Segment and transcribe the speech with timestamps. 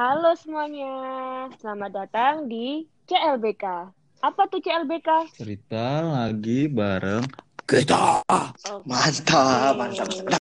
[0.00, 0.96] Halo semuanya,
[1.60, 3.92] selamat datang di CLBK.
[4.24, 5.28] Apa tuh CLBK?
[5.36, 7.20] Cerita lagi bareng
[7.68, 8.24] Kita.
[8.24, 8.88] Oke.
[8.88, 10.39] Mantap, mantap.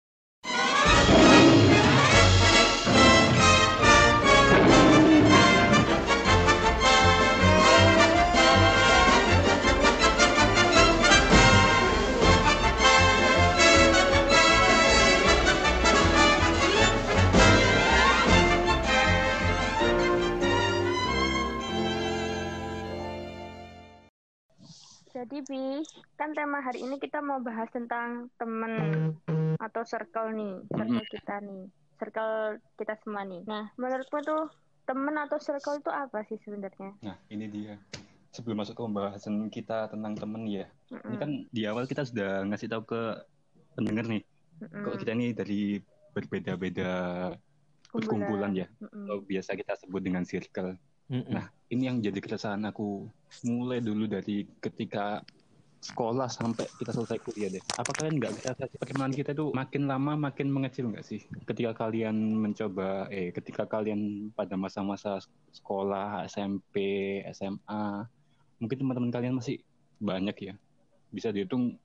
[25.18, 25.82] Jadi Bi,
[26.14, 29.10] kan tema hari ini kita mau bahas tentang temen
[29.58, 31.62] atau circle nih, circle kita nih,
[31.98, 32.34] circle
[32.78, 33.42] kita semua nih.
[33.42, 34.46] Nah, menurutmu tuh
[34.86, 36.94] temen atau circle itu apa sih sebenarnya?
[37.02, 37.74] Nah, ini dia.
[38.30, 42.46] Sebelum masuk ke pembahasan kita tentang temen ya, ini Mm-mm, kan di awal kita sudah
[42.46, 43.02] ngasih tahu ke
[43.74, 44.22] pendengar nih,
[44.62, 44.82] mm-mm.
[44.86, 45.82] kalau kita ini dari
[46.14, 46.90] berbeda-beda
[47.90, 49.10] perkumpulan ya, Mm-mm.
[49.10, 50.78] atau biasa kita sebut dengan circle.
[51.08, 51.32] Mm-mm.
[51.32, 53.08] Nah, ini yang jadi keresahan aku
[53.48, 55.24] mulai dulu dari ketika
[55.78, 57.62] sekolah sampai kita selesai kuliah deh.
[57.78, 61.22] Apa kalian nggak ngerasa sih pertemanan kita tuh makin lama makin mengecil nggak sih?
[61.46, 65.22] Ketika kalian mencoba, eh, ketika kalian pada masa-masa
[65.54, 66.76] sekolah, SMP,
[67.30, 68.04] SMA,
[68.58, 69.62] mungkin teman-teman kalian masih
[70.02, 70.54] banyak ya,
[71.14, 71.78] bisa dihitung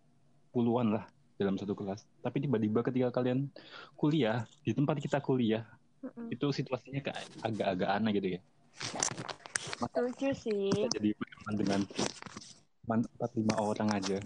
[0.49, 1.05] puluhan lah
[1.37, 2.03] dalam satu kelas.
[2.25, 3.47] Tapi tiba-tiba ketika kalian
[3.93, 5.63] kuliah di tempat kita kuliah,
[6.01, 6.33] Mm-mm.
[6.33, 8.41] itu situasinya kayak agak-agak aneh gitu ya.
[9.83, 10.71] Setuju sih.
[10.91, 11.79] jadi berteman dengan
[12.83, 14.17] teman empat lima orang aja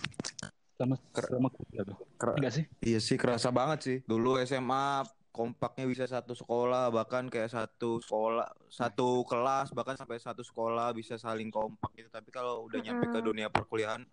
[0.78, 1.50] sama sama
[2.38, 3.98] enggak sih Iya sih kerasa banget sih.
[4.06, 5.02] Dulu SMA
[5.34, 11.18] kompaknya bisa satu sekolah bahkan kayak satu sekolah satu kelas bahkan sampai satu sekolah bisa
[11.18, 12.10] saling kompak gitu.
[12.10, 14.06] Tapi kalau udah nyampe ke dunia perkuliahan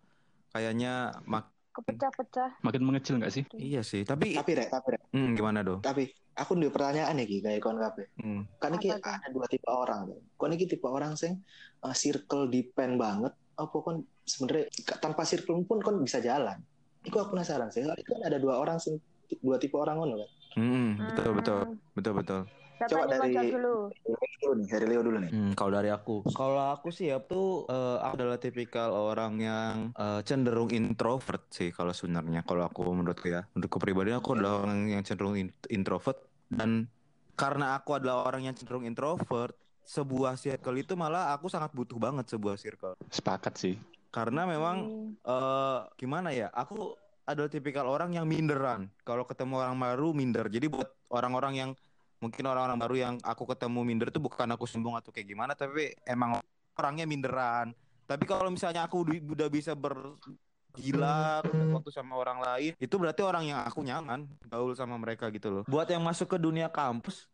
[0.53, 2.63] kayaknya mak Kepecah-pecah.
[2.63, 4.03] makin mengecil nggak sih iya sih.
[4.03, 5.03] Tapi Tapi rek, tapi rek.
[5.11, 5.79] hmm, gimana do?
[5.79, 8.07] Tapi aku ada pertanyaan nih kayak kon kabeh.
[8.17, 8.47] Hmm.
[8.57, 8.95] Kan tuh?
[8.95, 10.07] ada dua tipe orang.
[10.35, 11.43] Kon iki tipe orang sing
[11.83, 16.63] uh, circle depend banget apa kon sebenarnya tanpa circle pun kon bisa jalan.
[17.03, 17.83] Iku aku penasaran sih.
[17.83, 19.03] Itu kan ada dua orang sing
[19.43, 20.31] dua tipe orang kan.
[20.55, 21.77] Hmm, betul betul Hmm.
[21.93, 22.41] betul betul.
[22.75, 24.14] Siapa Coba dari- jawab
[24.45, 24.55] dulu?
[24.61, 25.31] Nih, dari Leo dulu nih.
[25.33, 29.75] Hmm, kalau dari aku, kalau aku sih ya tuh eh, aku adalah tipikal orang yang
[29.97, 32.45] eh, cenderung introvert sih kalau sebenarnya.
[32.45, 36.21] Kalau aku menurutku ya, menurutku pribadi aku adalah orang yang cenderung in- introvert
[36.53, 36.87] dan
[37.35, 42.31] karena aku adalah orang yang cenderung introvert, sebuah circle itu malah aku sangat butuh banget
[42.31, 42.95] sebuah circle.
[43.11, 43.77] sepakat sih
[44.15, 45.11] Karena memang Hmm.
[45.27, 46.47] eh gimana ya?
[46.55, 46.95] Aku
[47.27, 48.93] adalah tipikal orang yang minderan.
[49.03, 50.47] Kalau ketemu orang baru minder.
[50.47, 51.71] Jadi buat orang-orang yang
[52.19, 55.95] mungkin orang-orang baru yang aku ketemu minder itu bukan aku sombong atau kayak gimana, tapi
[56.05, 56.39] emang
[56.79, 57.73] orangnya minderan.
[58.05, 61.41] Tapi kalau misalnya aku udah bisa bergila
[61.73, 65.63] waktu sama orang lain, itu berarti orang yang aku nyaman gaul sama mereka gitu loh.
[65.65, 67.31] Buat yang masuk ke dunia kampus,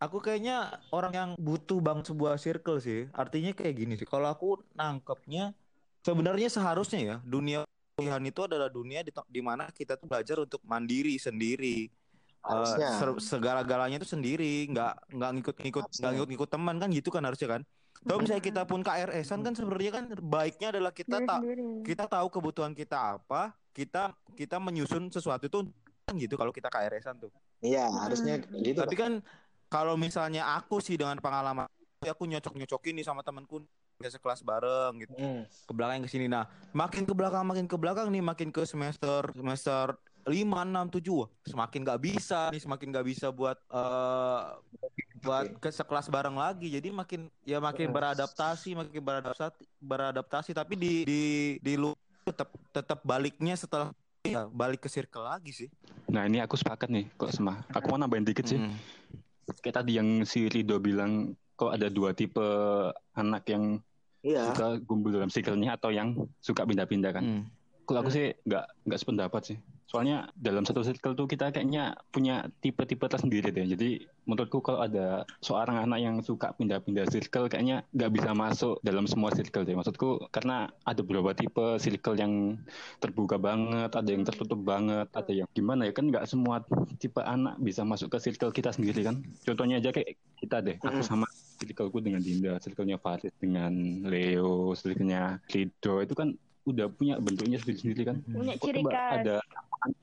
[0.00, 3.06] aku kayaknya orang yang butuh banget sebuah circle sih.
[3.14, 4.08] Artinya kayak gini sih.
[4.08, 5.54] Kalau aku nangkepnya
[6.00, 7.62] sebenarnya seharusnya ya dunia
[8.00, 11.92] kuliahan itu adalah dunia di, di mana kita tuh belajar untuk mandiri sendiri.
[12.40, 12.88] Eh, Harusnya.
[13.20, 17.62] segala-galanya itu sendiri, nggak nggak ngikut-ngikut nggak ngikut-ngikut teman kan gitu kan harusnya kan.
[18.00, 21.64] Kalau misalnya kita pun KRS-an kan sebenarnya kan baiknya adalah kita Diri tak sendiri.
[21.84, 25.68] kita tahu kebutuhan kita apa, kita kita menyusun sesuatu itu
[26.02, 27.28] kan gitu kalau kita KRS-an tuh.
[27.60, 28.08] Iya, Hmm.
[28.08, 28.80] harusnya gitu.
[28.80, 29.20] Tapi kan
[29.68, 31.68] kalau misalnya aku sih dengan pengalaman
[32.00, 33.60] aku nyocok-nyocokin nih sama temanku
[34.00, 35.44] biasa kelas bareng gitu Hmm.
[35.44, 36.24] ke belakang ke sini.
[36.24, 39.92] Nah, makin ke belakang makin ke belakang nih makin ke semester semester
[40.24, 44.42] 5 6 7 wah, semakin nggak bisa nih semakin nggak bisa buat eh
[45.20, 46.68] buat ke sekelas bareng lagi.
[46.70, 47.94] Jadi makin ya makin Hmm.
[47.94, 51.22] beradaptasi, makin beradaptasi beradaptasi tapi di di
[51.56, 51.92] di lu
[52.22, 55.68] tetap tetap baliknya setelah ya balik ke circle lagi sih.
[56.06, 58.74] nah ini aku sepakat nih kok sama aku mau nambahin dikit sih Mm.
[59.56, 62.42] kayak tadi yang si Rido bilang kok ada dua tipe
[63.14, 63.78] anak yang
[64.20, 64.50] Iya.
[64.50, 67.42] suka kumpul dalam circle-nya atau yang suka pindah-pindah kan Mm.
[67.86, 69.56] kalau aku sih nggak nggak sependapat sih
[69.90, 73.66] soalnya dalam satu circle tuh kita kayaknya punya tipe-tipe tersendiri deh.
[73.66, 79.10] Jadi menurutku kalau ada seorang anak yang suka pindah-pindah circle kayaknya nggak bisa masuk dalam
[79.10, 79.74] semua circle deh.
[79.74, 82.54] Maksudku karena ada beberapa tipe circle yang
[83.02, 86.62] terbuka banget ada yang tertutup banget ada yang gimana ya kan nggak semua
[87.02, 89.18] tipe anak bisa masuk ke circle kita sendiri kan?
[89.42, 90.78] Contohnya aja kayak kita deh.
[90.86, 91.26] Aku sama
[91.58, 92.62] circleku dengan Dinda.
[92.62, 95.98] Circle-nya Farid dengan Leo circle-nya Rido.
[95.98, 96.38] Itu kan
[96.68, 98.16] udah punya bentuknya sendiri-sendiri kan?
[98.24, 99.24] Punya ciri khas.
[99.24, 99.36] ada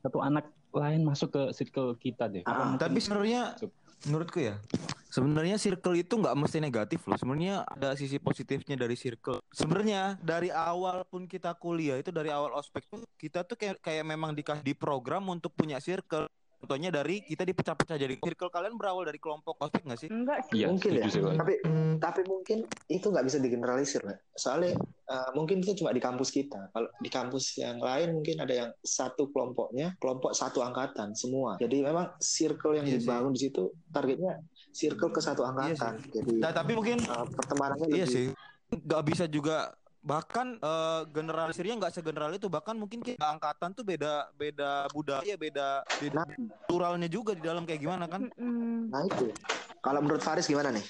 [0.02, 2.44] satu anak lain masuk ke circle kita deh.
[2.46, 3.58] Ah, Apa Tapi sebenarnya
[4.06, 4.62] menurutku ya,
[5.10, 7.18] sebenarnya circle itu nggak mesti negatif loh.
[7.18, 9.42] Sebenarnya ada sisi positifnya dari circle.
[9.50, 14.06] Sebenarnya dari awal pun kita kuliah itu dari awal ospek tuh kita tuh kayak kayak
[14.06, 16.30] memang dikasih di program untuk punya circle.
[16.58, 20.10] Contohnya dari kita dipecah-pecah jadi circle kalian berawal dari kelompok ospek nggak sih?
[20.10, 20.62] Enggak sih.
[20.62, 21.54] Iya, mungkin ya sih, tapi
[21.98, 22.58] tapi mungkin
[22.88, 24.18] itu nggak bisa digeneralisir Mbak.
[24.38, 24.78] soalnya
[25.10, 28.70] uh, mungkin itu cuma di kampus kita kalau di kampus yang lain mungkin ada yang
[28.86, 33.02] satu kelompoknya kelompok satu angkatan semua jadi memang circle yang Iya sih.
[33.02, 34.34] dibangun di situ targetnya
[34.70, 38.26] circle ke satu angkatan jadi Nah, tapi mungkin uh, pertemanannya iya lebih sih
[38.68, 39.74] nggak bisa juga
[40.08, 45.84] bahkan eh, generalisirnya nggak segeneral itu bahkan mungkin kita angkatan tuh beda beda budaya beda
[46.00, 46.24] beda
[46.64, 48.88] kulturalnya juga di dalam kayak gimana kan Mm-mm.
[48.88, 49.36] nah itu
[49.84, 50.86] kalau menurut Faris gimana nih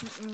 [0.00, 0.32] Mm-mm.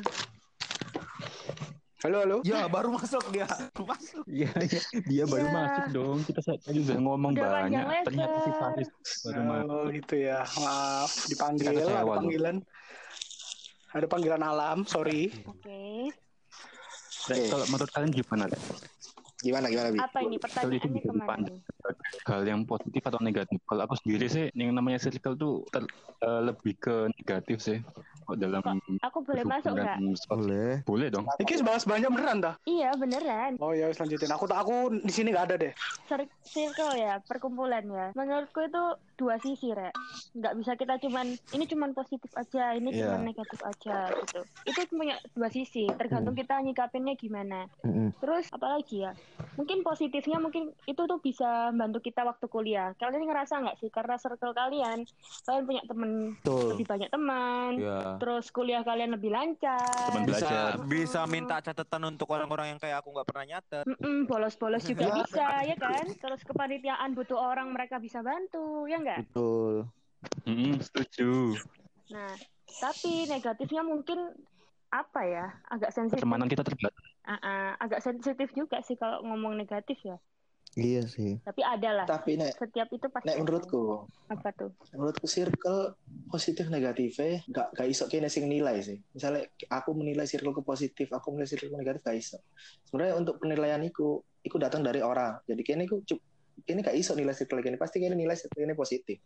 [1.98, 2.36] Halo, halo.
[2.46, 3.42] ya baru masuk dia
[3.90, 4.80] masuk Iya, iya.
[5.02, 5.54] dia baru Iya.
[5.58, 6.18] masuk dong.
[6.22, 7.84] Kita tadi udah ngomong Udah banyak.
[8.06, 8.88] Ternyata si Faris
[9.26, 9.66] baru masuk.
[9.74, 10.38] Oh, gitu ya.
[10.46, 12.56] Maaf, dipanggil ada panggilan.
[13.90, 15.34] Ada panggilan alam, sorry.
[15.42, 16.14] Oke.
[17.28, 18.44] Rek, Kalau menurut kalian gimana?
[19.38, 19.98] Gimana gimana Bi?
[20.00, 21.48] Apa ini pertanyaannya ke mana
[22.26, 23.60] hal yang positif atau negatif?
[23.68, 25.92] Kalau aku sendiri sih, yang namanya circle tuh ter-
[26.24, 27.78] eh, lebih ke negatif sih.
[28.28, 28.60] Kok dalam
[29.08, 29.96] Aku boleh masuk nggak?
[30.28, 31.24] boleh Boleh dong.
[31.40, 32.54] Iki bahas banyak beneran dah.
[32.68, 33.56] Iya beneran.
[33.56, 34.28] Oh ya, lanjutin.
[34.28, 35.72] Aku aku di sini nggak ada deh.
[36.04, 38.12] Cir- Circle ya, perkumpulan ya.
[38.12, 38.84] Menurutku itu
[39.16, 39.92] dua sisi, Rek.
[40.36, 43.12] Nggak bisa kita cuman, ini cuman positif aja, ini Iya.
[43.16, 44.40] cuman negatif aja, gitu.
[44.64, 47.68] Itu punya dua sisi, tergantung kita nyikapinnya gimana.
[48.20, 49.12] Terus, apalagi ya?
[49.60, 52.96] Mungkin positifnya, mungkin itu tuh bisa bantu kita waktu kuliah.
[52.96, 53.90] Kalian ngerasa nggak sih?
[53.92, 55.04] Karena circle kalian,
[55.44, 56.10] kalian punya temen,
[56.40, 59.78] betul lebih banyak teman, ya terus kuliah kalian lebih lancar.
[60.10, 60.72] Teman bisa belajar.
[60.84, 65.14] bisa minta catatan untuk orang-orang yang kayak aku nggak pernah nyatet Mm-mm, bolos-bolos juga Ya.
[65.16, 69.86] bisa ya kan terus kepanitiaan butuh orang mereka bisa bantu ya enggak betul
[70.44, 71.54] Mm-mm, setuju.
[72.08, 72.34] nah
[72.78, 74.34] tapi negatifnya mungkin
[74.88, 77.04] apa ya agak sensitif Pertemanan kita terbatas.
[77.22, 80.16] Ah, ah, agak sensitif juga sih kalau ngomong negatif ya
[80.78, 81.42] iya sih.
[81.42, 82.06] Tapi ada lah.
[82.06, 84.70] Tapi nek setiap itu pasti nek menurutku apa tuh?
[84.94, 85.98] menurutku circle
[86.30, 89.02] positif negatifnya gak gak iso kene sing nilai sih.
[89.12, 92.38] Misalnya aku menilai circle ku positif aku menilai circle ku negatif gak iso.
[92.86, 95.42] Sebenarnya untuk penilaian iku iku datang dari orang.
[95.44, 96.22] Jadi kene iku cu-
[96.62, 97.76] kene gak iso nilai circle kene.
[97.76, 99.18] Pasti kene nilai circle ini positif.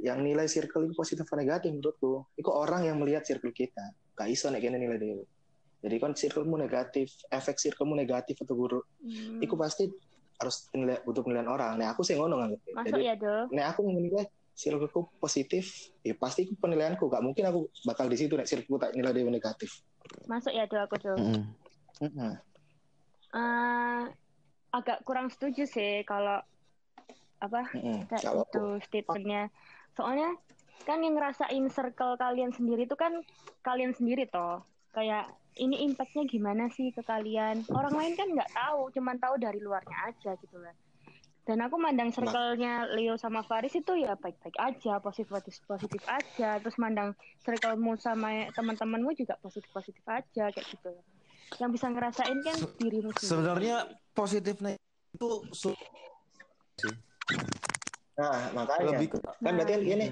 [0.00, 3.92] Yang nilai circle itu positif atau negatif menurutku iku orang yang melihat circle kita.
[4.16, 5.24] Gak iso nek kene nilai dewe
[5.82, 9.90] jadi kan circlemu negatif efek circlemu negatif atau buruk Hmm, iku pasti
[10.42, 11.78] harus penilai, butuh penilaian orang.
[11.78, 15.90] Nah aku sih ngono nganggep masuk ya do nek aku menilai circleku positif.
[16.04, 17.08] Ya pasti penilaianku.
[17.08, 19.80] Gak mungkin aku bakal di situ nek circleku tak nilai dia negatif.
[20.26, 21.14] Masuk ya do aku do
[22.02, 22.34] Heeh.
[23.32, 24.02] Eh,
[24.74, 26.42] agak kurang setuju sih kalau
[27.42, 27.66] apa
[28.10, 28.50] Gak apa-apa.
[28.50, 29.48] itu statementnya.
[29.96, 30.36] Soalnya
[30.82, 33.22] kan yang ngerasain circle kalian sendiri itu kan
[33.62, 34.66] kalian sendiri toh.
[34.92, 37.64] Kayak ini impactnya gimana sih ke kalian?
[37.72, 40.72] Orang lain kan nggak tahu cuman tahu dari luarnya aja gitu lah
[41.42, 46.62] dan aku mandang circle-nya Leo sama Faris itu ya baik-baik aja positif positif positif aja.
[46.62, 50.94] Terus mandang circle-mu sama teman-temanmu juga positif positif aja kayak gitu.
[51.58, 53.26] Yang bisa ngerasain kan dirimu sendiri.
[53.26, 53.76] sebenarnya
[54.14, 54.70] positifnya
[55.18, 55.30] itu
[58.14, 58.94] nah makanya.
[58.94, 60.06] Lebih ke kan berarti kan ini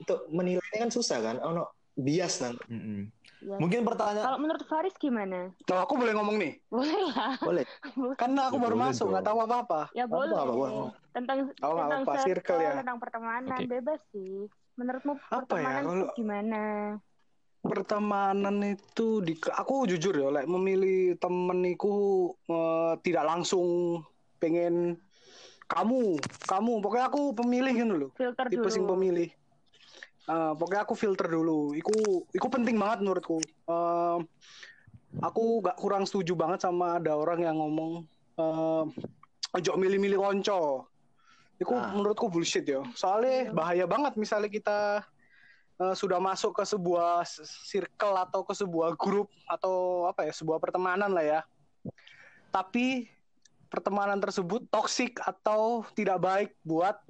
[0.00, 1.36] itu menilainya kan susah kan?
[1.44, 1.68] Oh no
[2.00, 3.12] bias nang Mm-mm.
[3.42, 3.58] Ya.
[3.58, 6.62] mungkin pertanyaan kalau menurut Faris gimana Tuh, aku boleh ngomong nih.
[6.70, 7.66] boleh lah boleh
[8.14, 9.80] Karena aku Ya, baru boleh masuk, nggak tahu apa-apa.
[9.92, 10.36] Ya Apa, boleh.
[10.36, 10.72] apa, boleh.
[11.10, 12.72] Tentang Oh, tentang apa-apa, circle ya.
[12.78, 13.66] tentang pertemanan Oke.
[13.68, 14.46] bebas sih.
[14.72, 16.62] Menurutmu Apa ya, pertemanan itu kalau- gimana?
[17.62, 21.94] Pertemanan itu di aku jujur ya, like, memilih temen iku
[22.44, 23.98] eh, tidak langsung
[24.38, 24.98] pengen
[25.64, 26.72] kamu, kamu.
[26.78, 28.10] Pokoknya aku pemilih gitu loh.
[28.12, 28.70] Filter tipe dulu.
[28.70, 29.30] sing pemilih.
[30.22, 31.74] Eh, pokoknya aku filter dulu.
[31.74, 33.42] Iku, iku penting banget menurutku.
[33.42, 34.18] Eh,
[35.18, 38.84] aku gak kurang setuju banget sama ada orang yang ngomong eh
[39.52, 40.88] ojo milih-milih konco.
[41.60, 41.92] Iku Ah.
[41.92, 42.80] menurutku bullshit ya.
[42.94, 45.02] Soalnya bahaya banget misalnya kita
[45.82, 47.26] eh, sudah masuk ke sebuah
[47.66, 51.40] circle atau ke sebuah grup atau apa ya, sebuah pertemanan lah ya.
[52.54, 53.10] Tapi
[53.66, 57.00] pertemanan tersebut toksik atau tidak baik buat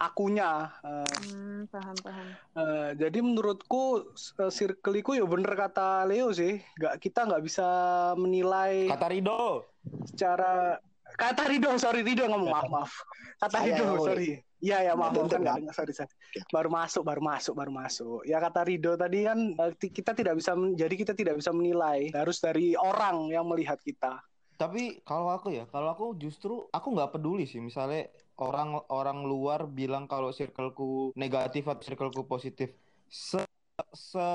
[0.00, 0.72] akunya.
[0.80, 2.26] Eh, Hmm, paham paham.
[2.56, 7.68] eh, jadi menurutku eh, circle iku ya bener kata Leo sih, nggak kita nggak bisa
[8.16, 9.68] menilai kata Rido
[10.06, 10.80] secara
[11.12, 12.92] kata Rido, sorry Rido ngomong maaf maaf.
[13.38, 14.06] Kata Saya Rido, ngomong.
[14.06, 14.30] sorry.
[14.58, 16.12] Iya ya maaf, maaf kan nggak dengar, sorry, sorry.
[16.46, 18.20] Baru masuk, baru masuk, baru masuk.
[18.22, 22.08] Ya kata Rido tadi kan eh, kita tidak bisa, jadi kita tidak bisa menilai.
[22.10, 24.20] Harus dari orang yang melihat kita.
[24.52, 29.68] tapi kalau aku ya kalau aku justru aku nggak peduli sih misalnya orang orang luar
[29.68, 32.72] bilang kalau circleku negatif atau circleku positif.
[33.06, 33.44] Se
[33.92, 34.30] se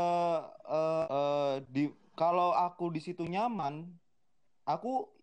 [0.70, 1.84] eh, eh, di
[2.16, 3.86] kalau aku di situ nyaman
[4.66, 5.15] aku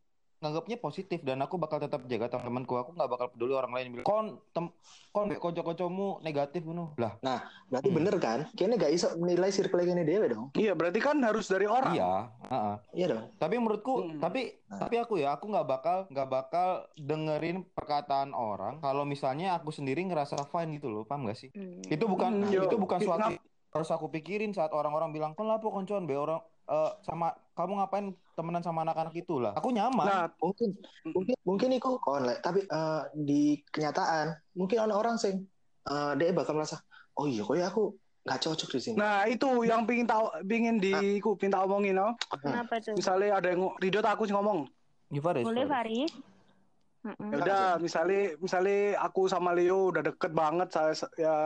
[0.42, 4.04] nganggapnya positif dan aku bakal tetap jaga teman-temanku aku nggak bakal peduli orang lain bilang
[4.04, 4.66] kon tem
[5.14, 7.14] kon be kocok-kocokmu negatif ngono lah
[7.70, 7.96] Berarti Hmm.
[7.96, 8.38] bener kan?
[8.52, 10.52] Kayaknya gak iso menilai circle ini dewe dong.
[10.52, 11.96] Iya, berarti kan harus dari orang.
[11.96, 12.76] iya heeh.
[12.92, 13.24] Iya dong.
[13.38, 14.20] tapi menurutku Hmm.
[14.20, 14.80] tapi Nah.
[14.82, 20.00] tapi aku ya aku nggak bakal nggak bakal dengerin perkataan orang kalau misalnya aku sendiri
[20.02, 21.80] ngerasa fine gitu loh paham gak sih Hmm.
[21.84, 23.36] itu bukan Hmm, itu bukan suatu
[23.72, 26.40] harus aku pikirin saat orang-orang bilang kon lapo koncoan be orang
[26.72, 30.72] eh, sama kamu ngapain temenan sama anak-anak itu lah aku nyaman Nah, Mungkin
[31.12, 35.44] mungkin mungkin iku kon lek, tapi eh, di kenyataan mungkin ada orang sing
[35.84, 36.80] eh, dia bakal merasa,
[37.18, 37.82] "Oh iya, kok aku
[38.24, 42.00] nggak cocok di sini." nah itu yang pingin tahu pingin di ku pingin tak omongin
[42.00, 42.16] no.
[42.40, 42.96] Kenapa tuh?
[42.96, 44.64] Misalnya ada yang Ridho tak aku sih ngomong.
[45.12, 46.12] Ya, Faris, Boleh Faris.
[47.02, 47.34] Mm-mm.
[47.34, 51.36] Ya udah, misalnya misalnya aku sama Leo udah deket banget saya ya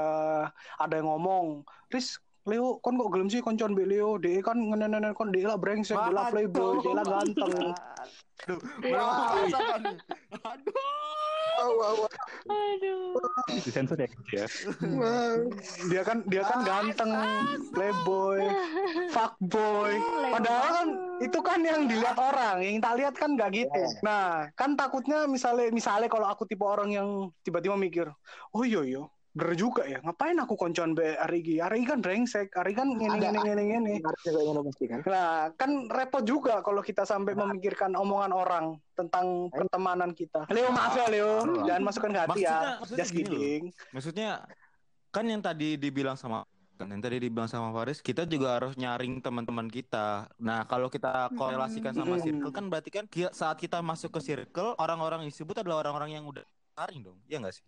[0.77, 4.17] ada yang ngomong, "Riz, Leo kon kok gelem sih koncon mbek Leo?
[4.23, 7.75] Dia kan ngenen kon dia lah brengsek, dia lah playboy, dia lah ganteng."
[8.47, 9.01] Aduh, Iya.
[9.03, 9.97] merasakan nih.
[10.45, 12.07] Aduh.
[12.47, 13.17] Aduh.
[13.65, 14.45] Disensor ya ya.
[15.89, 17.11] Dia kan dia kan ganteng,
[17.73, 18.45] playboy,
[19.09, 19.97] fuckboy.
[20.31, 20.89] Padahal kan
[21.25, 23.83] itu kan yang dilihat orang, yang tak lihat kan nggak gitu.
[24.05, 27.09] Nah, kan takutnya misalnya misalnya kalau aku tipe orang yang
[27.41, 28.07] tiba-tiba mikir,
[28.53, 29.03] oh iya iya,
[29.37, 30.01] bener juga ya.
[30.01, 31.61] Ngapain aku koncoan be Arigi?
[31.61, 33.93] Arigi kan brengsek, Arigi kan ngene Ada- ngene ngene ngene.
[34.01, 35.01] Harusnya kayak ngono pasti kan.
[35.05, 37.45] Nah, kan repot juga kalau kita sampai Nah.
[37.45, 38.67] memikirkan omongan orang
[38.97, 40.49] tentang pertemanan kita.
[40.49, 41.69] Leo maaf ya Leo, Ah.
[41.69, 42.75] jangan masukkan ke hati Maksudnya- ya.
[42.81, 43.19] maksudnya Just loh.
[43.21, 43.63] kidding.
[43.93, 44.31] Maksudnya
[45.13, 49.25] kan yang tadi dibilang sama kan yang tadi dibilang sama Faris, kita juga harus nyaring
[49.25, 50.29] teman-teman kita.
[50.37, 55.25] Nah, kalau kita korelasikan sama circle kan berarti kan saat kita masuk ke circle, orang-orang
[55.25, 56.45] yang disebut adalah orang-orang yang udah
[56.77, 57.17] saring dong.
[57.33, 57.65] Iya nggak sih?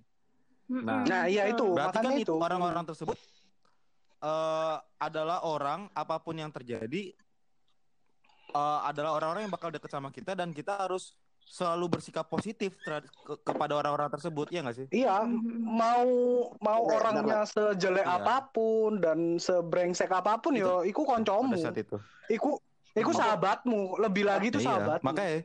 [0.68, 1.64] Nah, Nah, iya itu.
[1.72, 3.16] Berarti kan makanya itu orang-orang tersebut
[4.18, 7.14] eh adalah orang apa pun yang terjadi
[8.50, 13.08] eh, adalah orang-orang yang bakal deket sama kita dan kita harus selalu bersikap positif terhadap-
[13.08, 14.87] ke- kepada orang-orang tersebut ya nggak sih?
[14.90, 15.64] Iya, Mm-mm.
[15.64, 16.08] mau
[16.58, 18.20] mau Benar, orangnya sejelek Iya.
[18.20, 21.56] apa pun dan sebrengsek apa pun yo, iku koncomu.
[21.56, 21.96] Pada saat itu.
[22.28, 22.60] Iku
[22.92, 25.06] iku Maka- sahabatmu, lebih lagi itu Iya, sahabatmu.
[25.08, 25.37] Makanya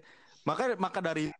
[0.44, 1.32] maka maka dari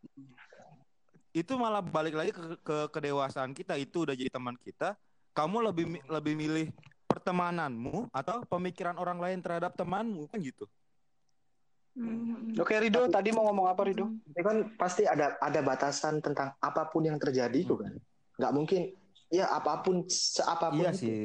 [1.34, 4.94] itu malah balik lagi ke, ke kedewasaan kita itu udah jadi teman kita.
[5.34, 6.66] Kamu lebih lebih milih
[7.10, 10.70] pertemananmu atau pemikiran orang lain terhadap temanmu kan gitu.
[11.94, 12.54] Mm-mm.
[12.58, 14.14] Oke Rido, tadi mau ngomong apa Rido?
[14.30, 17.94] Tapi kan pasti ada ada batasan tentang apa pun yang terjadi itu kan.
[18.38, 18.80] Nggak mungkin
[19.30, 21.02] ya apa pun seapapun Iya itu.
[21.02, 21.22] sih.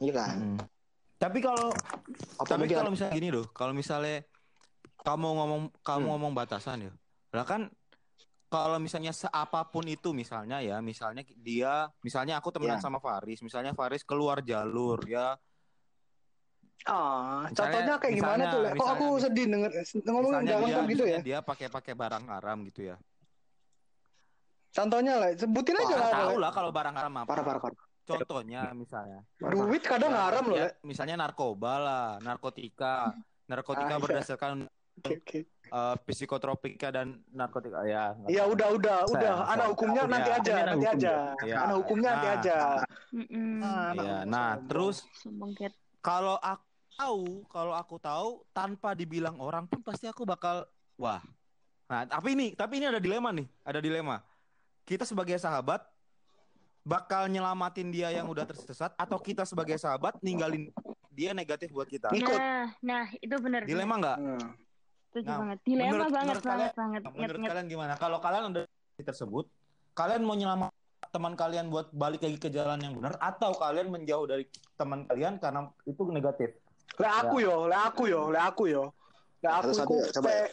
[0.00, 0.36] Iya kan.
[0.56, 0.58] Mm.
[1.18, 1.68] Tapi kalau
[2.38, 4.22] Apa tapi mungkin kalau misalnya gini loh, kalau misalnya
[5.02, 6.10] kamu ngomong kamu Hmm.
[6.14, 6.92] ngomong batasan ya.
[7.34, 7.72] Lah kan
[8.48, 12.84] kalau misalnya seapapun itu misalnya ya, misalnya dia misalnya aku temenan Ya.
[12.84, 15.36] sama Faris, misalnya Faris keluar jalur ya
[16.86, 18.60] Ah, Misalnya- contohnya kayak gimana misalnya- tuh?
[18.62, 18.70] Le?
[18.70, 19.70] Kok aku misalnya- sedih denger
[20.06, 21.06] ngomong misalnya jangan dia, kan gitu ya?
[21.10, 22.96] misalnya dia pakai-pakai barang haram gitu ya.
[24.70, 26.10] Contohnya lah, sebutin aja lah.
[26.12, 27.28] Tahu lah kalau barang haram apa.
[27.28, 27.78] Parah parah parah.
[28.06, 29.20] Contohnya misalnya.
[29.36, 33.12] Duit kadang Ya, haram loh, ya, misalnya narkoba lah, narkotika.
[33.48, 34.52] Narkotika Ah, berdasarkan
[34.98, 35.38] Oke, oke.
[35.68, 38.12] Eh, psikotropika dan narkotika ya.
[38.14, 38.52] nggak Ya tahu.
[38.52, 40.36] udah udah Saya- udah, saya- ada hukumnya saya- nanti ya.
[40.36, 41.14] aja, nanti hukum, aja.
[41.42, 41.56] ya.
[41.58, 42.36] Ada hukumnya nanti Nah.
[42.36, 42.56] aja.
[42.58, 44.96] Ah, anak Iya, nah terus
[46.00, 51.22] kalau aku tahu, kalau aku tahu tanpa dibilang orang pun pasti aku bakal wah.
[51.86, 54.20] Nah, tapi ini, tapi ini ada dilema nih, ada dilema.
[54.82, 55.80] Kita sebagai sahabat
[56.82, 60.68] bakal nyelamatin dia yang udah tersesat atau kita sebagai sahabat ninggalin
[61.10, 62.08] dia negatif buat kita.
[62.10, 62.32] Ikut.
[62.32, 63.64] Nah, nah itu benar.
[63.64, 64.18] Dilema nggak?
[64.18, 64.48] Hmm.
[65.18, 65.58] Setuju Nah, banget.
[65.66, 67.00] Dilema menurut- banget, menurut banget, banget.
[67.10, 67.92] Menurut Nget, kalian gimana?
[67.98, 68.62] Kalau kalian udah
[68.94, 69.44] di tersebut,
[69.98, 70.70] kalian mau nyelamat
[71.10, 74.46] teman kalian buat balik lagi ke jalan yang benar atau kalian menjauh dari
[74.78, 76.54] teman kalian karena itu negatif?
[76.94, 78.94] Le aku yo, le aku yo, le aku yo.
[79.38, 80.46] Le aku iku ya, coba ya.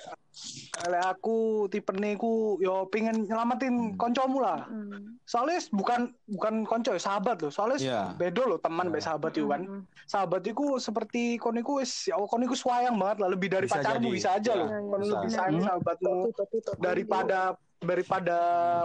[0.85, 1.37] le aku
[1.67, 3.97] tipe ku yo pengen nyelamatin Hmm.
[3.97, 4.69] koncomu lah.
[4.69, 5.17] Mm.
[5.25, 7.49] Soalnya bukan bukan konco ya, sahabat loh.
[7.49, 8.01] Soalnya Iya.
[8.13, 8.93] bedo loh teman Iya.
[8.93, 9.65] be sahabat itu kan.
[9.65, 9.81] Mm-mm.
[10.05, 13.81] Sahabat itu seperti kon iku wis ya kon iku sayang banget lah lebih dari Bisa
[13.81, 14.13] pacarmu jadi.
[14.13, 14.67] bisa aja Iya, loh.
[14.67, 15.09] iya, Kon bisa.
[15.09, 15.65] lebih sayang Benar.
[15.65, 16.13] sahabatmu
[16.77, 17.39] daripada
[17.81, 18.37] daripada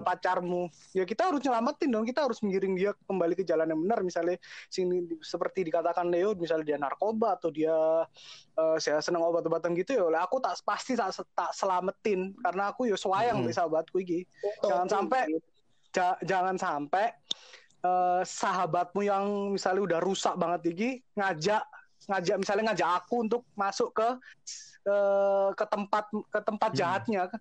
[0.03, 0.67] pacarmu.
[0.91, 2.05] Ya kita harus nyelamatin dong.
[2.05, 4.01] Kita harus menggiring dia kembali ke jalan yang benar.
[4.03, 7.75] Misalnya sini seperti dikatakan Leo misalnya dia narkoba atau dia
[8.57, 12.35] eh, saya seneng obat-obatan gitu ya lah aku tak pasti tak tak selamatin.
[12.43, 13.53] Karena aku ya sayang Hmm.
[13.55, 14.27] sahabatku iki.
[14.65, 15.23] Jangan sampai
[15.91, 17.07] ja- jangan sampai
[17.81, 19.25] eh, sahabatmu yang
[19.57, 21.65] misalnya udah rusak banget iki ngajak
[22.13, 24.09] ngajak misalnya ngajak aku untuk masuk ke
[24.85, 27.41] eh, ke tempat ke tempat Hmm.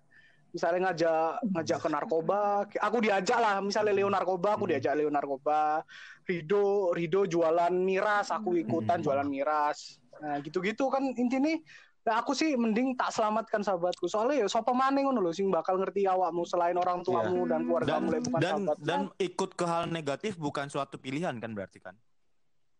[0.50, 4.72] Misalnya ngajak ngajak ke narkoba aku diajak lah misalnya Leo narkoba aku Hmm.
[4.76, 5.86] diajak Leo narkoba
[6.26, 9.04] Rido Rido jualan miras aku ikutan Hmm.
[9.06, 11.54] jualan miras nah gitu-gitu kan intinya
[12.00, 14.08] Nah, aku sih mending tak selamatkan sahabatku.
[14.08, 18.00] Soalnya ya sapa maning ngono lho sing bakal ngerti awakmu selain orang tuamu dan keluarga
[18.00, 18.76] dan mulai bukan dan sahabat.
[18.80, 21.92] dan ikut ke hal negatif bukan suatu pilihan kan berarti kan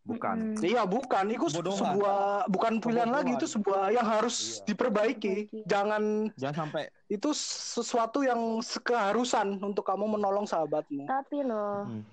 [0.01, 0.57] bukan.
[0.57, 1.77] Iya bukan, itu Kebodohan.
[1.77, 2.17] sebuah
[2.47, 3.15] bukan pilihan Kebodohan.
[3.15, 4.63] lagi itu sebuah yang harus Iya.
[4.65, 5.33] diperbaiki.
[5.63, 6.03] Jangan
[6.33, 8.39] jangan sampai itu sesuatu yang
[8.81, 11.05] keharusan untuk kamu menolong sahabatmu.
[11.05, 12.03] Tapi loh, Hmm.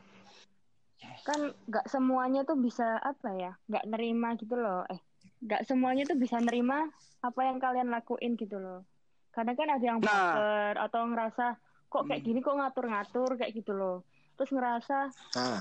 [1.25, 3.52] kan nggak semuanya tuh bisa apa ya?
[3.66, 4.85] Nggak nerima gitu loh.
[4.87, 5.00] Eh,
[5.40, 8.85] nggak semuanya tuh bisa nerima apa yang kalian lakuin gitu loh.
[9.30, 10.09] Kadang kan ada yang Nah.
[10.35, 11.47] baper atau ngerasa
[11.87, 12.26] kok kayak Hmm.
[12.26, 14.04] gini kok ngatur-ngatur kayak gitu loh.
[14.35, 14.99] Terus ngerasa
[15.35, 15.61] Nah,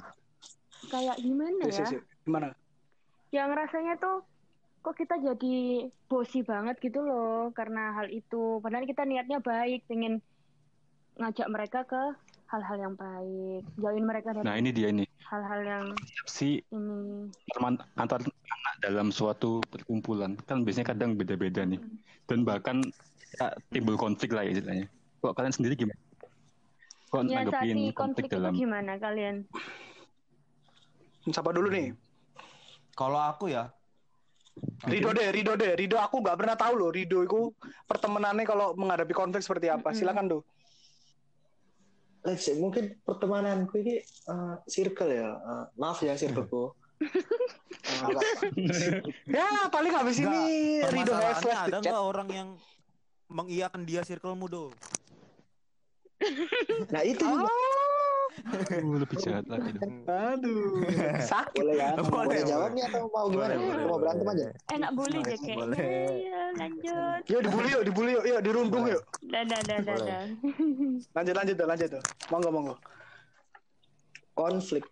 [0.87, 1.81] kayak gimana Yes, ya?
[1.83, 2.05] yes, yes.
[2.27, 2.51] Gimana?
[3.31, 4.27] Yang rasanya tuh
[4.83, 8.59] kok kita jadi bosi banget gitu loh karena hal itu.
[8.59, 10.19] Padahal kita niatnya baik, pengen
[11.15, 12.03] ngajak mereka ke
[12.47, 15.85] hal-hal yang baik, jauhin mereka dari Nah ini dia ini hal-hal yang
[16.23, 17.27] si ini.
[17.51, 21.81] teman antar anak dalam suatu perkumpulan kan biasanya kadang beda-beda nih
[22.31, 22.79] dan bahkan
[23.35, 24.87] ya, timbul konflik lah ya istilahnya.
[25.19, 25.99] Kok kalian sendiri gimana?
[27.11, 29.35] Kok nanggepin konflik Ya, konflik itu dalam gimana kalian?
[31.27, 31.91] Siapa dulu nih?
[32.97, 33.69] Kalau aku ya
[34.83, 37.53] Rido deh, Rido deh, Rido aku nggak pernah tahu loh Rido itu
[37.85, 39.93] pertemanannya kalau menghadapi konflik seperti apa.
[39.93, 40.39] Silakan do.
[42.25, 45.29] let's say mungkin pertemananku ini eh, circle ya.
[45.29, 46.73] Eh, maaf ya circleku.
[47.85, 48.25] Agak-
[49.37, 52.49] Ya paling habis ini Rido permasalahannya flash ada nggak orang yang
[53.29, 54.65] mengiyakan dia circlemu do
[56.89, 57.45] nah itu juga
[58.45, 60.05] Aduh, lebih jahat lagi dong.
[60.05, 60.85] Aduh,
[61.33, 61.89] sakit boleh ya.
[61.97, 63.53] boleh, Boleh, jawab nih atau mau gimana?
[63.57, 64.45] Boleh, boleh, mau berantem aja.
[64.77, 65.55] Enak bully deh kayaknya.
[65.57, 66.05] Boleh.
[66.21, 67.19] Ya, lanjut.
[67.25, 69.01] Yuk dibully yuk, dibully yuk, yuk dirundung yuk.
[69.25, 70.05] Dadah, dadah, Boleh.
[70.05, 70.23] dadah.
[71.17, 72.03] Lanjut lanjut tuh, lanjut tuh.
[72.29, 72.75] Monggo monggo.
[74.37, 74.85] Konflik.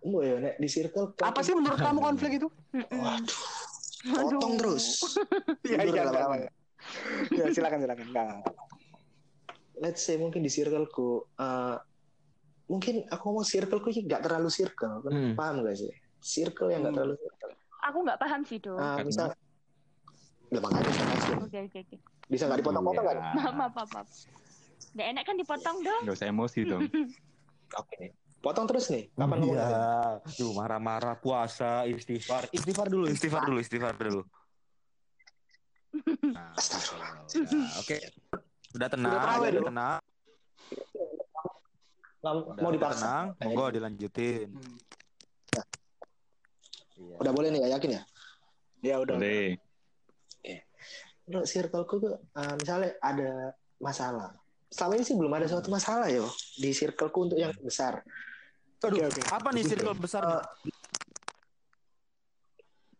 [0.00, 2.48] Mau ya nek di circle Apa sih menurut kamu konflik itu?
[2.72, 3.40] Waduh,
[4.16, 5.04] potong terus.
[5.60, 6.16] Iya iya Bang.
[6.16, 6.36] apa-apa.
[7.32, 8.04] Ya silakan silakan.
[8.08, 8.36] Enggak.
[9.80, 11.76] Let's say mungkin di circleku eh,
[12.70, 15.10] mungkin aku ngomong circleku ini nggak terlalu circle, kan?
[15.10, 15.34] Hmm.
[15.34, 15.90] paham gak sih?
[16.16, 16.98] Circle yang nggak Hmm.
[17.02, 17.50] terlalu circle.
[17.82, 18.72] Aku nggak paham sih, Do.
[18.72, 19.26] Ah, Karena- misal,
[20.46, 21.34] ya makanya kasih.
[21.40, 21.96] Oke, oke, oke.
[22.28, 23.16] Bisa nggak dipotong-potong kan?
[23.34, 24.08] Maaf, maaf, maaf, maaf.
[24.90, 26.02] Nggak enak kan dipotong dong?
[26.04, 26.80] Gak usah emosi dong.
[27.80, 28.10] Oke nih.
[28.40, 29.06] Potong terus nih.
[29.12, 29.66] Kapan mau Iya.
[30.32, 32.48] Duh, marah-marah puasa, istighfar.
[32.50, 34.22] Istighfar dulu, istighfar dulu, istighfar dulu.
[36.24, 37.10] Nah, Astagfirullah.
[37.20, 37.96] udah, Oke.
[38.72, 39.98] Udah tenang, Udah udah tenang.
[42.20, 43.04] Nggak Udah, mau dipaksa.
[43.04, 43.26] tenang.
[43.40, 44.48] Monggo dilanjutin.
[44.52, 44.76] Hmm.
[47.00, 47.16] Iya.
[47.16, 48.02] Udah boleh nih ya, yakin ya?
[48.84, 49.16] Ya udah.
[49.16, 49.56] Boleh.
[51.30, 54.34] Menurut circleku tuh eh, misalnya ada masalah.
[54.70, 56.26] Selama ini sih belum ada suatu masalah yo
[56.58, 58.02] di circleku untuk yang besar.
[58.80, 59.20] Oke oke.
[59.30, 60.24] Apa nih circle besar?
[60.26, 60.74] nih?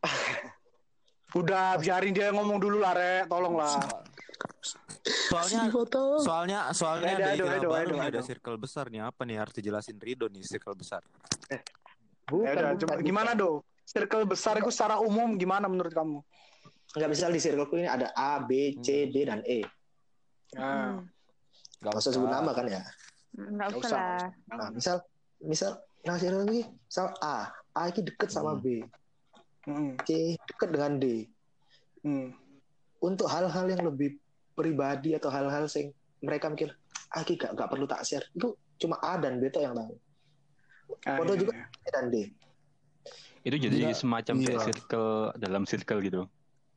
[1.40, 3.30] Udah biarin dia ngomong dulu lah, Rek.
[3.30, 3.78] Tolong lah.
[5.30, 5.62] Soalnya
[6.20, 8.26] soalnya soalnya ada istilah baru aduh, nih, ada aduh.
[8.26, 9.00] circle besar nih.
[9.00, 11.00] Apa nih harus dijelasin Rido nih circle besar?
[12.26, 13.06] Bukan, Ya udah, bukan, coba bukan.
[13.06, 13.62] gimana do?
[13.84, 16.18] Circle besar itu secara umum gimana menurut kamu?
[16.90, 19.62] Nggak bisa di circleku ini ada A, B, C, D, dan E.
[20.54, 21.06] Nah, Hmm.
[21.80, 22.82] Gak usah sebut nama kan ya.
[23.32, 23.98] Nggak Nggak usah usah.
[23.98, 24.28] lah.
[24.52, 24.96] Nah, misal
[25.40, 28.82] misal nah circle ini misal A, A ini deket sama B,
[29.64, 31.24] hmm, C deket dengan D.
[32.00, 32.34] hmm.
[33.00, 34.20] Untuk hal-hal yang lebih
[34.52, 35.88] pribadi atau hal-hal yang
[36.20, 36.68] mereka mikir,
[37.10, 38.26] ah ini gak, gak perlu tak share.
[38.32, 39.94] Itu cuma A dan B tuh yang tahu.
[41.06, 41.64] Ah, Foto iya, juga iya.
[41.70, 42.16] C dan D.
[43.40, 43.96] Itu jadi Iya.
[43.96, 44.66] semacam kayak Iya.
[44.68, 46.22] circle dalam circle gitu.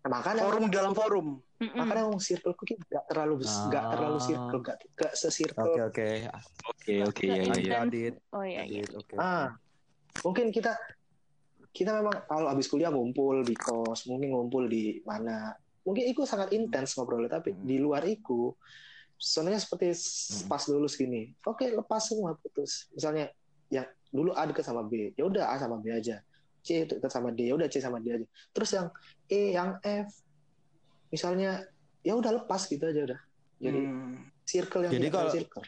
[0.03, 1.27] Nah, makanya Forum dalam forum.
[1.59, 3.91] Makanya ngomong circle ku gak terlalu bes- gak Ah.
[3.95, 5.63] terlalu circle, gak, gak sesirkel.
[5.63, 6.07] Oke oke.
[6.67, 7.75] Oke oke ya ya ya.
[7.83, 8.43] Adit, Oh.
[8.43, 9.15] Adit, oke.
[9.15, 9.55] Ah,
[10.21, 10.75] mungkin kita
[11.71, 15.55] kita memang kalau habis kuliah ngumpul di kos, mungkin ngumpul di mana.
[15.83, 17.63] Mungkin itu sangat intens ngobrolnya, tapi Hmm.
[17.63, 18.55] di luar itu
[19.19, 20.47] sebenarnya seperti Hmm.
[20.47, 21.31] pas lulus gini.
[21.43, 22.87] Oke, lepas semua putus.
[22.91, 23.31] Misalnya
[23.67, 26.23] yang dulu A dekat sama B, ya udah A sama B aja.
[26.63, 28.27] C dekat sama D, ya udah C sama D aja.
[28.55, 28.87] Terus yang
[29.27, 30.07] E, yang F,
[31.11, 31.67] misalnya
[31.99, 33.19] ya udah lepas gitu aja udah.
[33.59, 34.15] Jadi Hmm.
[34.43, 35.63] circle yang Jadi kalau- circle.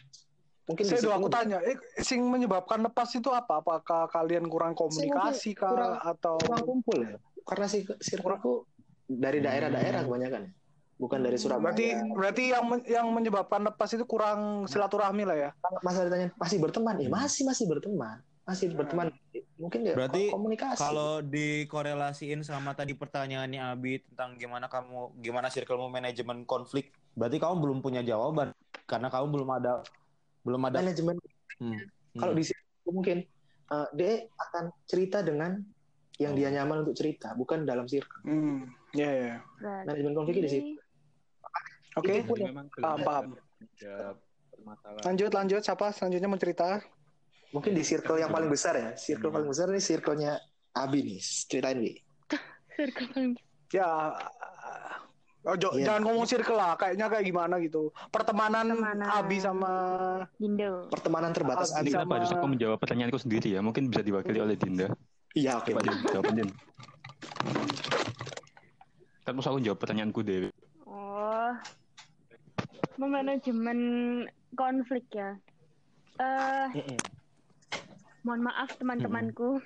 [0.66, 3.62] Mungkin Saya situ aku tanya, eh, sing menyebabkan lepas itu apa?
[3.62, 8.66] Apakah kalian kurang komunikasi kah kurang- atau kurang kumpul ya karena si circleku
[9.06, 10.50] dari daerah-daerah kebanyakan
[10.96, 11.72] bukan dari Surabaya.
[11.72, 15.50] Berarti berarti yang men- yang menyebabkan lepas itu kurang silaturahmi lah ya?
[15.60, 16.96] Kalau masa ditanya masih berteman?
[17.00, 18.18] Ya masih masih berteman.
[18.46, 19.12] Masih berteman.
[19.56, 20.80] Mungkin ya Berarti komunikasi.
[20.80, 27.56] Kalau dikorelasiin sama tadi pertanyaannya Abi tentang gimana kamu gimana circlemu manajemen konflik, berarti kamu
[27.60, 28.56] belum punya jawaban.
[28.88, 29.84] Karena kamu belum ada
[30.46, 31.16] belum ada manajemen.
[31.56, 31.80] Hmm,
[32.20, 32.40] kalau hmm.
[32.40, 33.18] di situ mungkin
[33.72, 35.60] eh, dia akan cerita dengan
[36.16, 38.24] yang dia nyaman untuk cerita, bukan dalam circle.
[38.24, 38.72] Hmm.
[38.96, 39.34] Ya ya.
[39.60, 40.70] Nah, Manajemen konfliknya di situ.
[41.96, 42.24] Oke.
[42.24, 43.26] Memang Paham, paham.
[45.04, 46.80] Lanjut lanjut siapa selanjutnya mau cerita?
[47.52, 48.90] Mungkin di circle yang paling besar ya.
[48.96, 50.40] Circle paling besar ini circle-nya
[50.74, 51.20] Abi nih.
[51.22, 51.94] Ceritain, Bi.
[52.70, 53.38] circle paling-
[53.70, 53.88] Ya
[55.46, 55.94] Oh, jo- Iya.
[55.94, 57.94] jangan ngomong circle lah, kayaknya kayak gimana gitu.
[58.10, 59.06] Pertemanan, Pertemanan.
[59.08, 59.72] Abi sama
[60.36, 60.90] Dindo.
[60.90, 63.62] Pertemanan terbatas Abi sama- Kenapa harus aku menjawab pertanyaanku sendiri ya?
[63.62, 64.90] Mungkin bisa diwakili oleh Dinda.
[65.38, 65.70] Iya, oke.
[65.70, 66.50] Coba Din, jawab Din.
[69.26, 70.54] Kan aku jawab pertanyaanku Dewi.
[70.86, 71.50] Oh,
[73.02, 73.80] memanajemen
[74.54, 75.34] konflik ya.
[76.22, 77.00] Eh, Mm-mm.
[78.22, 79.58] mohon maaf teman-temanku.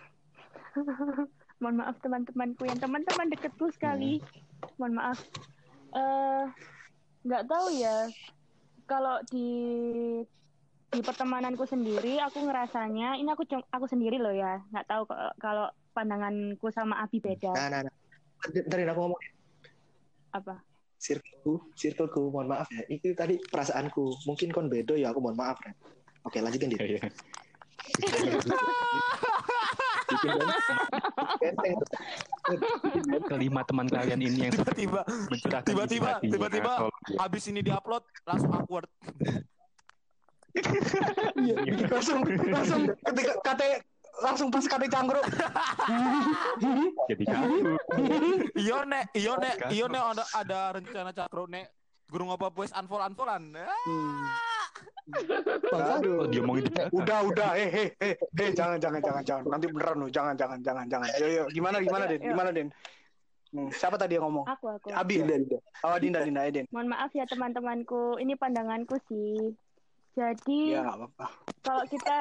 [1.62, 4.24] mohon maaf teman-temanku yang teman-teman deketku sekali.
[4.80, 5.20] Mohon maaf.
[5.92, 6.44] Eh,
[7.28, 8.08] nggak tahu ya.
[8.88, 9.48] Kalau di
[10.90, 14.64] di pertemananku sendiri, aku ngerasanya ini aku cum- aku sendiri loh ya.
[14.72, 17.52] Nggak tahu kalau- kalau pandanganku sama Abi beda.
[17.60, 17.94] Nah, nah, nah.
[18.40, 19.20] Ntar aku ngomong
[20.30, 20.62] Apa?
[21.00, 22.84] circleku, circleku, mohon maaf ya.
[22.92, 24.28] Itu tadi perasaanku.
[24.28, 25.74] Mungkin kon bedo ya, aku mohon maaf, Ren.
[26.28, 26.84] Oke, lanjutin, Dit.
[26.84, 27.10] Iya, iya.
[33.32, 35.08] Kelima teman kalian ini yang Tiba-tiba
[35.64, 36.72] Tiba-tiba, tiba-tiba.
[36.76, 37.16] Tolong.
[37.16, 38.90] habis ini diupload langsung awkward.
[41.88, 42.20] langsung
[42.52, 43.86] langsung ketika kate
[44.22, 45.24] langsung pas kate cangkruk.
[47.10, 47.56] jadi kaku.
[48.56, 51.72] Iyo nek, iyo nek, iyo nek ada ada rencana cakro nek
[52.10, 53.54] gurung apa pues unfollow unfollowan.
[55.74, 56.26] Aduh.
[56.30, 56.90] Dia di belakang.
[56.94, 60.60] Udah udah eh eh eh eh jangan jangan jangan jangan nanti beneran loh jangan jangan
[60.62, 61.08] jangan jangan.
[61.18, 62.20] Ayo ayo gimana gimana Den?
[62.22, 62.70] Gimana Den?
[63.50, 64.46] Hmm, siapa tadi yang ngomong?
[64.46, 64.94] Aku aku.
[64.94, 65.26] Abi?
[65.26, 65.58] Dinda, Dinda.
[65.82, 66.66] Oh Dinda Dinda ya Den.
[66.70, 69.58] Mohon maaf ya teman-temanku, ini pandanganku sih.
[70.14, 70.84] Jadi Ya
[71.60, 72.18] kalau kita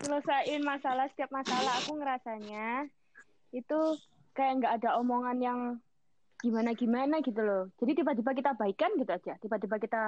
[0.00, 2.88] selesaiin masalah setiap masalah, aku ngerasanya
[3.52, 3.80] itu
[4.32, 5.60] kayak nggak ada omongan yang
[6.42, 7.70] gimana-gimana gitu loh.
[7.80, 10.02] Jadi tiba-tiba kita baikan gitu aja, tiba-tiba kita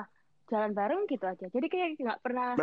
[0.50, 1.46] jalan bareng gitu aja.
[1.48, 2.58] Jadi kayak nggak pernah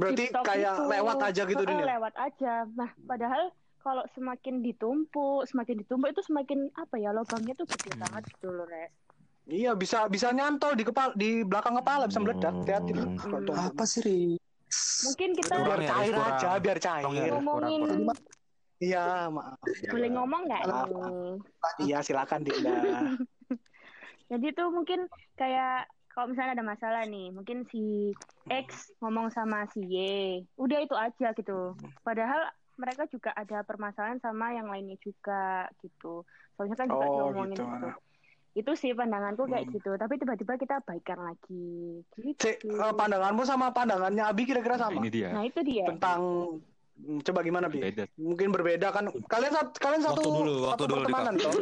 [0.00, 0.82] Berarti deep talk kayak gitu.
[0.88, 1.84] lewat aja gitu ya?
[1.98, 2.54] Lewat aja.
[2.72, 3.42] Nah, padahal
[3.80, 8.00] kalau semakin ditumpuk, semakin ditumpuk itu semakin apa ya lubangnya tuh gede Hmm.
[8.08, 8.88] banget gitu loh, Re.
[9.46, 12.54] Iya bisa bisa nyantol di kepala di belakang kepala bisa meledak.
[12.54, 12.92] Hati-hati.
[12.92, 13.16] Hmm.
[13.16, 13.56] Kalau tumpuk.
[13.56, 14.20] Apa sih, Ri?
[15.00, 16.30] Mungkin kita Biar ya, cair kurang.
[16.30, 17.20] aja, biar Kurang ya.
[17.20, 17.32] cair.
[17.34, 17.80] ngomongin
[18.80, 19.60] Iya, maaf.
[19.92, 20.62] boleh ngomong nggak?
[21.84, 22.72] Iya, silakan Dinda.
[24.30, 28.14] Jadi tuh mungkin kayak kalau misalnya ada masalah nih, mungkin si
[28.46, 29.96] X ngomong sama si Y,
[30.56, 31.74] udah itu aja gitu.
[32.00, 32.48] Padahal
[32.80, 36.24] mereka juga ada permasalahan sama yang lainnya juga gitu.
[36.56, 37.66] Soalnya kan juga Oh, diomongin gitu.
[37.66, 37.88] gitu.
[38.50, 39.74] Itu sih pandanganku kayak Hmm.
[39.78, 39.90] gitu.
[39.94, 42.02] Tapi tiba-tiba kita baikan lagi.
[42.10, 42.34] Gitu.
[42.36, 45.30] Cek, eh, pandanganmu sama pandangannya Abi kira-kira Nah, sama ini dia.
[45.30, 45.86] Nah itu dia.
[45.86, 46.20] tentang
[47.00, 47.80] Hmm, coba gimana Bi?
[47.80, 48.04] Beda.
[48.20, 49.08] Mungkin berbeda kan?
[49.24, 51.52] Kalian satu kalian satu Waktu dulu, waktu satu dulu, pertemanan toh?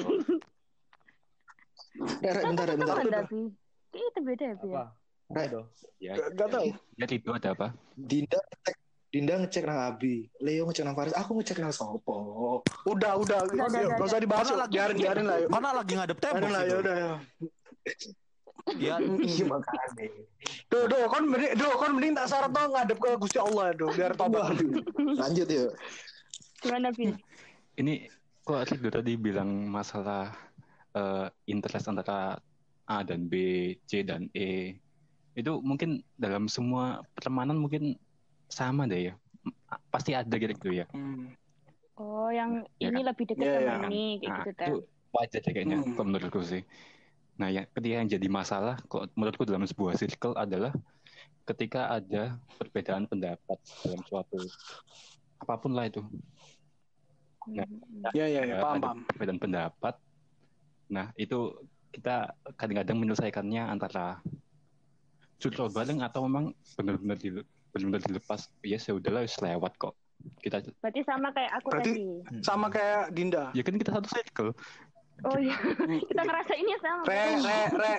[2.19, 2.97] Re, bentar, bentar.
[2.99, 4.69] Kayaknya itu beda ya Bi.
[4.75, 4.85] ya?
[5.31, 5.45] Re,
[5.99, 6.67] Ya, Gak, gak tahu.
[6.99, 7.67] lihat itu ada apa?
[7.95, 8.39] Dinda
[9.09, 12.17] Dinda ngecek nang Abi, Leo ngecek nang Faris, aku ngecek nang Sopo.
[12.85, 15.49] Udah, udah, Udah, udah, udah, gak usah dibahas, lagi- biarin, biarin lah yuk.
[15.49, 16.95] Karena lagi ngadep tembok Biarin lah, ya udah.
[16.95, 17.13] ya.
[18.77, 20.05] Ya, Iya makanya.
[20.69, 23.89] Duh, duh, kon mending, duh, kon mending tak syarat tuh ngadep ke Gusti Allah, duh,
[23.97, 24.53] biar tobat.
[24.95, 25.73] Lanjut yuk.
[26.61, 27.09] Gimana Bi?
[27.81, 28.13] Ini
[28.45, 30.37] kok Rido tadi bilang masalah
[30.93, 32.37] eh, interest antara
[32.85, 33.33] A dan B,
[33.89, 34.77] C dan E.
[35.33, 37.97] Itu mungkin dalam semua pertemanan mungkin
[38.49, 39.15] sama deh ya.
[39.89, 40.89] Pasti ada gitu ya.
[40.91, 41.33] Hmm.
[41.99, 43.89] Oh, yang Ya ini lebih dekat Iya, sama iya.
[43.91, 44.71] ini kayak Nah, gitu itu kan.
[45.09, 45.93] wajar sih kayaknya Hmm.
[45.95, 46.63] kalau menurutku sih.
[47.39, 50.75] Nah, yang ketika yang jadi masalah kok menurutku dalam sebuah circle adalah
[51.45, 54.39] ketika ada perbedaan pendapat dalam suatu
[55.39, 56.03] apa pun lah itu.
[57.49, 58.05] Nah, Hmm.
[58.13, 58.99] Ya, ya, ya, Ya, paham, paham.
[59.09, 59.95] perbedaan pendapat.
[60.89, 61.57] Nah, itu
[61.91, 64.21] kita kadang-kadang menyelesaikannya antara
[65.39, 67.17] curcol bareng atau memang benar-benar
[67.71, 68.41] benar-benar dilepas.
[68.61, 69.95] Ya udahlah wis lewat kok.
[70.43, 72.43] Kita Berarti sama kayak aku Berarti- tadi.
[72.43, 73.45] Sama kayak Dinda.
[73.55, 74.51] ya kan kita satu circle.
[75.19, 75.51] Oh iya,
[76.11, 77.03] kita ngerasa ini sama.
[77.03, 77.93] Re, re, re.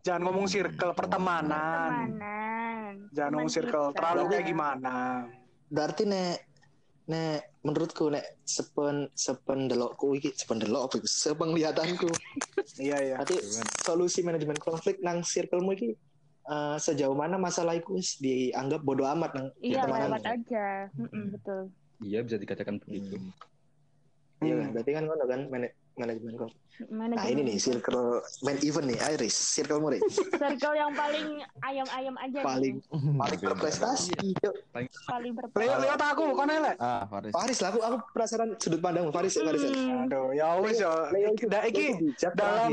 [0.00, 2.16] Jangan ngomong circle pertemanan.
[2.16, 2.92] Pertemanan.
[3.12, 3.86] Jangan Teman ngomong circle.
[3.88, 3.96] kita.
[4.00, 4.94] Terlalu kayak gimana?
[5.68, 6.36] Berarti nek
[7.02, 12.08] nek menurutku nek sepen sepen delokku iki sepen delok sepenglihatanku.
[12.80, 13.14] Iya, iya.
[13.20, 13.36] Berarti
[13.80, 15.88] solusi manajemen konflik nang circlemu iki
[16.44, 20.66] eh, sejauh mana masalah itu dianggap bodoh amat nang Iya, lewat aja.
[20.92, 21.70] Mm-mm, betul.
[21.98, 23.14] Iya bisa dikatakan begitu.
[24.38, 24.60] Iya Hmm.
[24.60, 24.68] kan?
[24.72, 26.34] Berarti kan ngono kan mana- manajemen.
[26.82, 28.00] Manajemen Nah ini nih circle
[28.40, 30.00] main event nih Iris, circle murid
[30.32, 31.28] circle yang paling
[31.60, 33.12] ayam-ayam aja paling nih.
[33.14, 34.16] paling berprestasi.
[34.72, 34.88] Paling
[35.30, 36.72] Leo, berprestasi tak aku, kau nela.
[36.76, 37.30] Ah, Faris.
[37.30, 39.62] Faris lah, aku aku penasaran sudut pandang Faris, Faris.
[39.62, 40.08] Hmm.
[40.08, 40.90] Aduh, ya wis ya.
[41.12, 42.72] Leo Iki- Da, iki bijak dalam.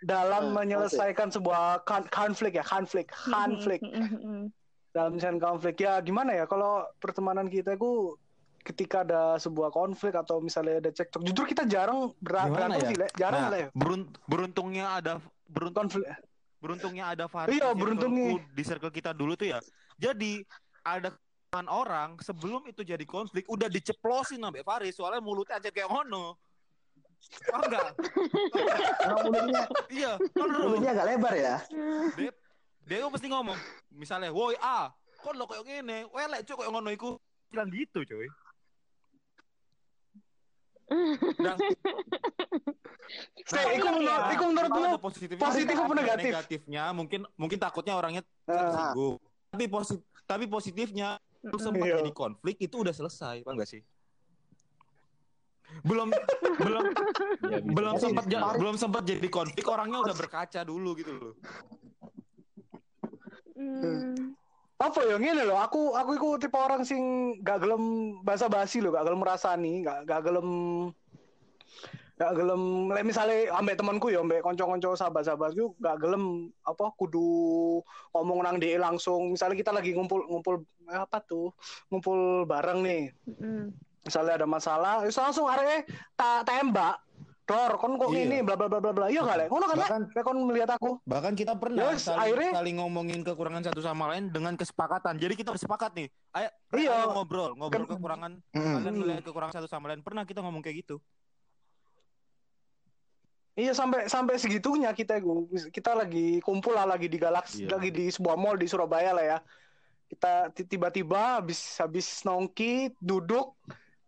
[0.00, 3.80] Dalam Nah, menyelesaikan sebuah kon- konflik ya, konflik, konflik.
[3.84, 4.44] Mm, mm, mm.
[4.90, 8.18] dalam misalnya konflik ya gimana ya kalau pertemanan kita itu
[8.60, 12.88] ketika ada sebuah konflik atau misalnya ada cekcok jujur kita jarang berantem ya?
[12.90, 13.06] sih Le.
[13.14, 15.12] jarang Nah, lah ya berunt- beruntungnya ada
[15.46, 16.04] beruntung konflik
[16.60, 18.36] beruntungnya ada Faris Iya, beruntungnya.
[18.52, 19.64] di circle kita dulu tuh ya.
[19.96, 20.44] Jadi
[20.84, 21.16] ada
[21.48, 26.36] kan orang sebelum itu jadi konflik udah diceplosin sampai Faris soalnya mulutnya aja kayak ngono.
[27.46, 27.84] Paham enggak?
[29.06, 30.58] Emang mulutnya iya, bener.
[30.60, 31.56] mulutnya agak lebar ya.
[32.18, 32.30] Dia,
[32.84, 33.58] dia pasti ngomong,
[33.92, 35.98] misalnya, "Woi, ah, kok lo kayak gini?
[36.10, 37.10] Welek cuy kayak ngono iku."
[37.50, 38.26] Bilang gitu, cuy.
[41.38, 41.56] Dan
[43.46, 44.34] Saya, iku menurut, Iya.
[44.34, 46.30] iku menurutmu kalau ada positifnya, positif apa ada negatif?
[46.30, 49.16] Negatifnya mungkin mungkin takutnya orangnya Nah, tersinggung.
[49.50, 51.08] Tapi positif tapi positifnya
[51.42, 51.98] itu sempat Iya.
[52.02, 53.82] jadi konflik itu udah selesai, paham gak sih?
[55.80, 56.08] Belum
[56.56, 56.84] belum
[57.42, 61.34] Ya, belum sempat ja- belum sempat jadi konflik orangnya udah berkaca dulu gitu loh.
[63.52, 64.32] Hmm.
[64.76, 67.00] apa ya ngene loh aku aku iku tipe orang sing
[67.38, 67.82] gak gelem
[68.22, 70.48] basa-basi loh gak gelem merasani gak gak gelem
[72.16, 76.24] gak gelem lek misale ambek temanku ya ambek kanca-kanca sahabat-sahabatku gak gelem
[76.62, 81.52] apa kudu ngomong nang DE langsung misalnya kita lagi ngumpul ngumpul apa tuh
[81.90, 83.76] ngumpul bareng nih Mm.
[84.00, 85.84] Misalnya ada masalah terus langsung arek
[86.14, 86.96] tak tembak
[87.44, 88.22] dor kon kok Iya.
[88.22, 91.02] ini bla bla bla bla bla iya lek ngono kan Bahkan Lek kon melihat aku
[91.02, 95.18] bahkan kita pernah Yes, saling, akhirnya- saling ngomongin kekurangan satu sama lain dengan kesepakatan.
[95.18, 96.08] Jadi kita bersepakat nih.
[96.30, 96.90] Ayo, Iya.
[96.94, 98.74] ayo ngobrol, ngobrol Kan- kekurangan Hmm.
[98.78, 99.98] kalian melihat kekurangan satu sama lain.
[99.98, 101.02] Pernah kita ngomong kayak gitu.
[103.58, 105.18] Iya sampai sampai segitunya kita
[105.68, 107.76] kita lagi kumpul lah lagi di Galaxy Iya.
[107.76, 109.38] lagi di sebuah mall di Surabaya lah ya.
[110.06, 113.58] Kita ti- tiba-tiba habis habis nongki duduk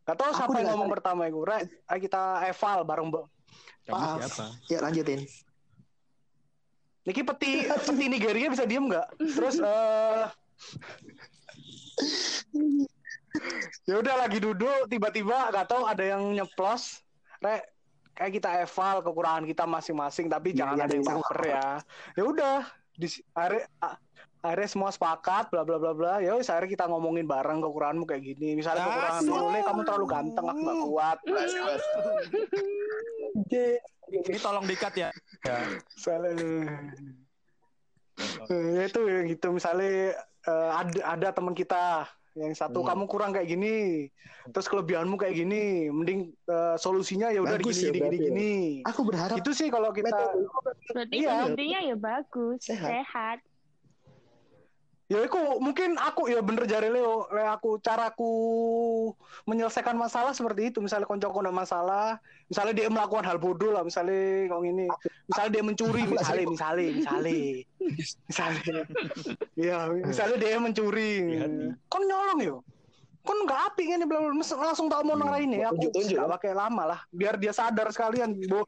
[0.02, 1.38] Gak tau Aku siapa yang ngomong pertama itu.
[1.46, 3.24] Rek, ayo kita eval bareng Mbak.
[3.90, 4.18] Maaf.
[4.26, 4.44] siapa?
[4.66, 5.20] Ya lanjutin.
[7.02, 7.52] Niki peti
[7.86, 9.06] peti Nigeria bisa diem nggak?
[9.18, 10.26] Terus eh
[13.88, 17.02] ya udah lagi duduk tiba-tiba gak tahu ada yang nyeplos.
[17.42, 17.62] Rek,
[18.14, 21.68] kayak kita eval kekurangan kita masing-masing tapi Iya, jangan iya, ada yang baper ya.
[22.18, 22.56] Ya udah
[22.92, 23.98] di a-
[24.42, 26.14] akhirnya semua sepakat bla bla bla bla.
[26.18, 28.58] Ya wis akhirnya kita ngomongin bareng kekuranganmu kayak gini.
[28.58, 31.18] Misalnya kekurangan dulu, "Le, kamu terlalu ganteng, aku gak kuat.
[34.12, 35.08] Ini tolong dikat ya.
[35.40, 35.56] ya.
[35.96, 36.34] Misalnya,
[38.52, 40.12] ya itu yang gitu misalnya
[40.44, 42.88] eh, ada ada teman kita yang satu Hmm.
[42.92, 44.08] kamu kurang kayak gini
[44.48, 48.24] terus kelebihanmu kayak gini mending eh, solusinya ya udah gini ya gini gini ya.
[48.28, 48.52] gini
[48.84, 50.12] Aku berharap itu sih kalau kita
[50.92, 51.48] Berarti Iya.
[51.48, 52.88] intinya ya bagus, Sehat.
[52.88, 53.38] sehat.
[55.12, 57.28] Ya itu mungkin aku ya bener jari Leo.
[57.28, 58.32] Le, aku caraku
[59.44, 60.80] menyelesaikan masalah seperti itu.
[60.80, 62.16] Misalnya konco ada masalah
[62.48, 64.84] misalnya dia melakukan hal bodoh lah misalnya kalau ini
[65.24, 67.40] misalnya dia mencuri Aku misalnya misalnya misalnya.
[68.28, 68.76] Misalnya.
[69.52, 71.12] Ya misalnya dia mencuri.
[71.38, 71.76] Hati-hati.
[71.92, 72.56] kon nyolong yo
[73.22, 76.18] kon nggak api kan belum langsung tak mau nang ini aku Tunjuk-tunjuk.
[76.18, 78.66] nggak pakai lama lah biar dia sadar sekalian bo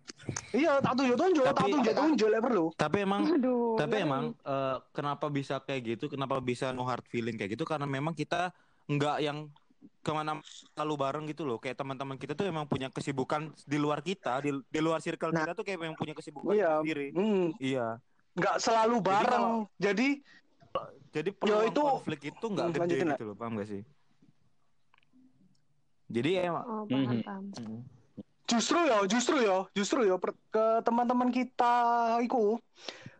[0.50, 3.74] iya tak tunjuk tunjuk tak Tapi- tunjuk tunjuk lah perlu Tapi emang Aduh.
[3.74, 6.04] tapi emang eh, kenapa bisa kayak gitu?
[6.06, 7.64] Kenapa bisa no hard feeling kayak gitu?
[7.64, 8.54] Karena memang kita
[8.86, 9.50] nggak yang
[10.00, 10.38] ke mana
[10.74, 11.58] lalu bareng gitu loh.
[11.58, 15.42] Kayak teman-teman kita tuh emang punya kesibukan di luar kita, di, di luar circle Nah.
[15.42, 17.10] kita tuh kayak memang punya kesibukan iya sendiri.
[17.10, 17.98] hmm, Iya.
[18.34, 20.22] nggak selalu bareng jadi
[21.10, 23.82] Jadi peluang itu- konflik itu nggak Hmm, gede gitu loh, paham gak sih?
[26.14, 27.20] Jadi emang Oh, paham, Mhm.
[27.26, 27.44] paham.
[28.44, 30.16] Justru ya, justru ya, justru ya
[30.52, 31.74] ke teman-teman kita
[32.20, 32.60] itu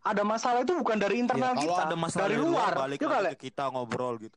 [0.05, 2.73] ada masalah itu bukan dari internal ya, kalau kita, ada masalah dari luar.
[2.77, 3.29] balik Ya lagi kali?
[3.33, 4.37] ke kita ngobrol gitu.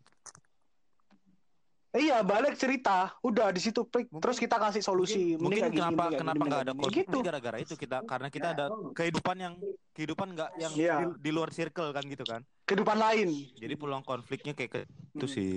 [1.91, 4.12] Iya, balik cerita, udah di situ pik.
[4.12, 5.34] Terus kita kasih solusi.
[5.36, 7.20] Mungkin, mungkin kayak gini, kenapa kenapa nggak ada konflik gitu.
[7.26, 9.54] gara-gara itu kita karena kita ada kehidupan yang
[9.91, 10.96] kehidupan nggak yang Iya.
[11.17, 12.41] di, di luar circle kan gitu kan.
[12.63, 13.28] Kehidupan lain.
[13.56, 14.82] Jadi peluang konfliknya kayak ke
[15.15, 15.36] itu Hmm.
[15.36, 15.56] sih.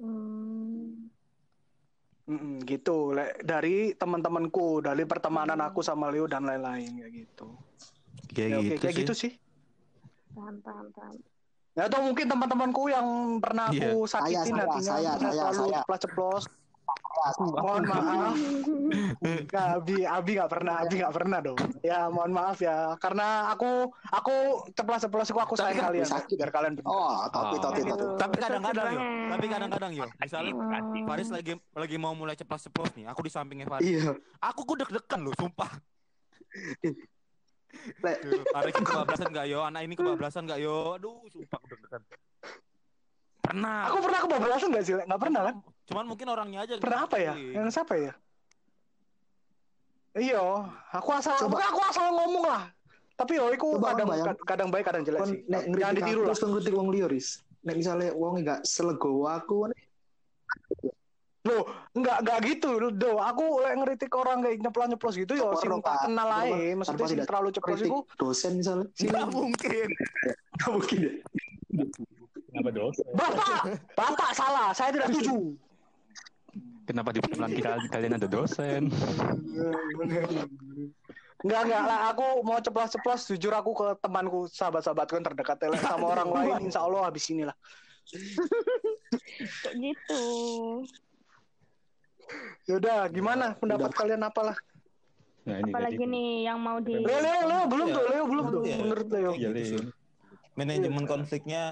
[0.00, 1.12] Hmm.
[2.22, 3.34] Mm-mm, gitu, Le.
[3.42, 7.48] dari teman-temanku, dari pertemanan aku sama Leo dan lain-lain kayak gitu.
[8.30, 9.00] Kayak Ya, oke, gitu kayak sih.
[9.02, 9.32] gitu sih.
[10.32, 11.16] Paham, paham, paham.
[11.72, 13.06] Ya, atau mungkin teman-temanku yang
[13.42, 13.90] pernah Iya.
[13.96, 15.78] aku sakitin Saya, saya, hatinya, saya, saya, selalu saya.
[15.82, 16.44] ceplos-ceplos.
[17.38, 18.34] Mohon maaf.
[19.22, 21.58] Nggak, Abi, Abi nggak pernah, Abi nggak pernah dong.
[21.80, 24.34] Ya, mohon maaf ya, karena aku, aku
[24.74, 26.34] ceplos-ceplos aku, aku Tapi sayang kalian, sakit.
[26.34, 26.90] biar kalian bener.
[26.90, 28.38] Oh, tapi tapi tapi.
[28.42, 29.30] Kadang-kadang yo, banget.
[29.30, 31.06] tapi kadang-kadang yo, misalnya Hmm.
[31.06, 33.86] Faris lagi lagi mau mulai ceplos-ceplos nih, aku di sampingnya Faris.
[33.86, 34.12] Iya.
[34.42, 35.70] Aku gue deg-degan loh, sumpah.
[38.02, 38.16] Lek,
[38.52, 39.64] Arek ini kebablasan gak yo?
[39.64, 40.98] Anak ini kebablasan gak yo?
[40.98, 42.02] Aduh, sumpah aku deg-degan.
[43.42, 43.90] Pernah.
[43.90, 44.94] Aku pernah kebablasan gak sih?
[44.94, 45.54] Nggak pernah kan?
[45.90, 46.78] Cuman mungkin orangnya aja.
[46.78, 47.34] Pernah apa ya?
[47.34, 48.12] Yang siapa ya?
[50.12, 50.44] Iya,
[50.92, 51.56] aku asal Coba.
[51.56, 52.62] pokoknya aku asal ngomong lah.
[53.16, 54.26] Tapi yo, aku Coba kadang bayang.
[54.44, 55.40] kadang baik kadang jelek kon sih.
[55.48, 56.36] nek Jangan ditiru aku, lah.
[56.36, 57.28] terus ngritik wong liya, Riz.
[57.64, 59.72] Nek misalnya wong nggak selegowo aku,
[61.42, 62.70] Loh, enggak enggak gitu.
[62.94, 66.76] Do, aku lek ngeritik orang kayak nyeplos-nyeplos gitu yo sing Orang, tak kenal ae.
[66.78, 68.86] Maksudnya sing tidak terlalu ceplos iku dosen misalnya.
[68.94, 69.88] Nggak mungkin.
[70.60, 71.00] Nggak mungkin
[72.70, 73.02] dosa?
[73.10, 74.70] Bapak, Bapak salah.
[74.70, 75.58] Saya tidak setuju.
[76.82, 78.90] Kenapa di perkenalan kita kalian ada dosen?
[81.42, 81.98] Enggak enggak lah.
[82.14, 83.26] Aku mau ceplos-ceplos.
[83.26, 86.70] Jujur aku ke temanku, sahabat-sahabatku yang terdekat sama orang lain.
[86.70, 87.54] Insya Allah habis inilah.
[89.62, 90.22] Kok gitu?
[92.70, 93.98] Yaudah, gimana pendapat Udah.
[93.98, 94.56] kalian apalah?
[95.42, 97.94] Nah, ini Apalagi jadi- nih yang mau di Leo, Leo, Leo, belum Iya.
[97.94, 98.62] tuh, Leo, belum tuh.
[98.62, 98.76] Iya.
[98.78, 99.06] Menurut.
[99.10, 99.50] Iya, Gitu.
[99.50, 99.78] Leo.
[100.54, 101.62] Manajemen konfliknya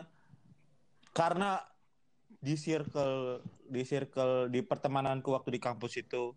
[1.11, 1.61] karena
[2.41, 6.33] di circle di circle di pertemananku waktu di kampus itu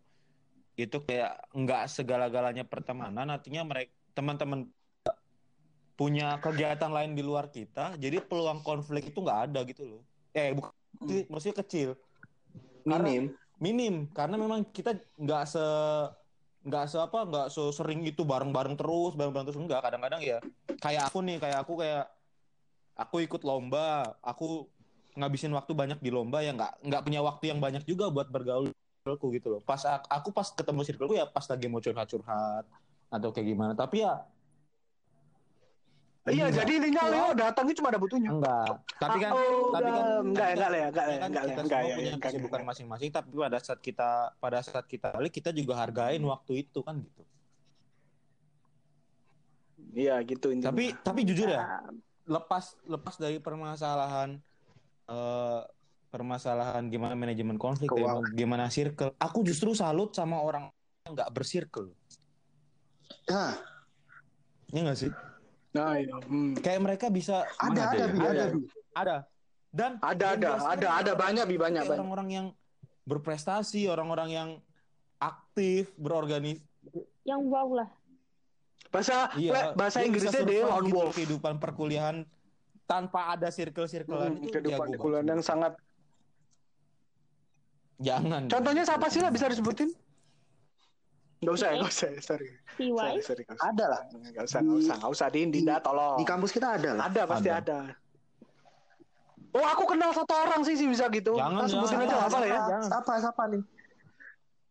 [0.74, 4.70] itu kayak nggak segala-galanya pertemanan artinya mereka teman-teman
[5.94, 10.02] punya kegiatan lain di luar kita jadi peluang konflik itu nggak ada gitu loh.
[10.34, 10.74] Eh bukan
[11.30, 11.90] maksudnya kecil.
[12.84, 13.32] Minim.
[13.64, 15.66] minim karena memang kita nggak se
[16.68, 20.44] nggak se apa nggak so sering itu bareng-bareng terus bareng-bareng terus enggak kadang-kadang ya
[20.84, 22.12] kayak aku nih kayak aku kayak
[22.94, 24.70] aku ikut lomba aku
[25.14, 28.70] ngabisin waktu banyak di lomba ya nggak nggak punya waktu yang banyak juga buat bergaul
[29.00, 32.66] circleku gitu loh pas ak- aku pas ketemu circleku ya pas lagi mau curhat-curhat
[33.10, 34.26] atau kayak gimana tapi ya
[36.24, 36.64] Iya, Enggak.
[36.64, 38.32] jadi intinya Leo datangnya cuma ada butuhnya.
[38.32, 41.44] enggak tapi kan Oh, tapi kan enggak, tapi enggak lah ya, enggak lah, kan enggak
[41.44, 42.64] lah, kita enggak semua ya, punya enggak, enggak.
[42.64, 46.96] masing-masing tapi pada saat kita pada saat kita balik kita juga hargain waktu itu kan
[46.96, 47.22] gitu
[49.94, 50.72] Iya, gitu intinya.
[50.72, 51.92] tapi tapi jujur ya Ah,
[52.26, 54.40] lepas lepas dari permasalahan
[55.04, 55.62] eh
[56.08, 58.32] permasalahan gimana manajemen konflik Keuangan.
[58.32, 60.70] gimana circle aku justru salut sama orang
[61.04, 61.92] yang nggak bersirkel
[63.24, 63.56] Nah,
[64.70, 65.12] ya nggak sih
[65.74, 66.14] Nah, iya.
[66.22, 66.54] Hmm.
[66.56, 68.24] kayak mereka bisa ada, ada, ada Bi, ya?
[68.24, 68.46] ada, Ada.
[68.48, 68.62] Bi.
[68.94, 69.16] ada
[69.74, 71.98] dan Ada, ada, ada, ada orang- banyak, Bi, banyak, banyak.
[71.98, 72.48] orang-orang yang
[73.04, 74.50] berprestasi orang-orang yang
[75.18, 76.62] aktif berorganis
[77.24, 77.90] yang wow lah.
[78.90, 81.14] Bahasa iya Le, bahasa Inggrisnya dia on gitu wolf.
[81.14, 82.28] kehidupan perkuliahan
[82.84, 85.24] tanpa ada circle-circlean Hmm, itu kehidupan banget.
[85.26, 85.74] yang sangat
[87.98, 89.90] jangan Contohnya siapa sih lah bisa disebutin?
[91.40, 91.76] Enggak usah, Eh.
[91.76, 92.48] enggak usah, sorry.
[92.74, 93.42] Sorry, sorry.
[93.44, 93.68] nggak usah.
[93.70, 94.02] Ada lah.
[94.08, 96.16] Enggak usah, enggak usah, enggak usah Din, Di- Dinda tolong.
[96.16, 97.04] Di kampus kita ada lah.
[97.06, 97.60] Ada pasti Ada.
[97.60, 97.80] ada.
[99.54, 101.36] Oh, aku kenal satu orang sih sih bisa gitu.
[101.36, 102.60] Jangan, Kita sebutin jangan, aja jangan, apa lah ya?
[102.64, 102.90] jangan.
[102.90, 103.62] Siapa, siapa nih?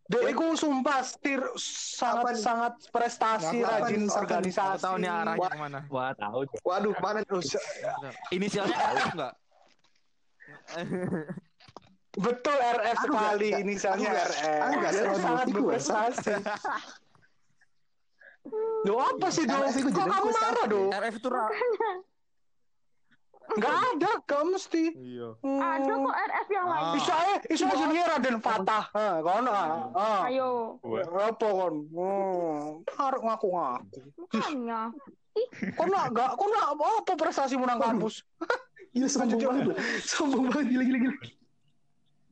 [0.04, 4.12] Dek, aku sumpah setir Apa sangat sangat prestasi, Apa rajin nih?
[4.12, 4.82] organisasi.
[4.82, 6.42] tahu nih arahnya ke mana Wah, tahu.
[6.60, 7.22] Waduh, mana?
[7.22, 7.54] Terus,
[8.28, 9.32] inisialnya RF nggak
[12.14, 14.42] betul RF Aku sekali nggak- inisialnya nggak- RF.
[14.58, 16.32] aku nggak Dia selalu sangat berprestasi.
[18.82, 19.54] Duh apa sih Do?
[19.56, 20.80] RF itu Kok kamu marah apa Do?
[20.90, 21.44] RF itu ra
[23.42, 24.84] Enggak ada, kamu mesti.
[24.96, 25.60] iya Hmm.
[25.60, 26.72] Ada kok RF yang Ah.
[26.72, 26.84] lain.
[26.96, 28.84] Bisa eh, bisa junior Raden Fatah.
[28.90, 29.68] Ha, kono ah.
[29.92, 30.20] Ah.
[30.26, 30.78] Ayo,
[31.12, 31.74] Apa kon?
[31.90, 32.86] Hmm.
[32.88, 33.98] Harus ngaku-ngaku.
[34.24, 34.80] makanya.
[35.74, 36.30] Kok nak enggak?
[36.32, 38.20] Kok nak apa prestasi menang kampus?
[38.92, 39.72] Iya, sombong banget.
[40.04, 41.16] Sombong banget, gila, gila, gila.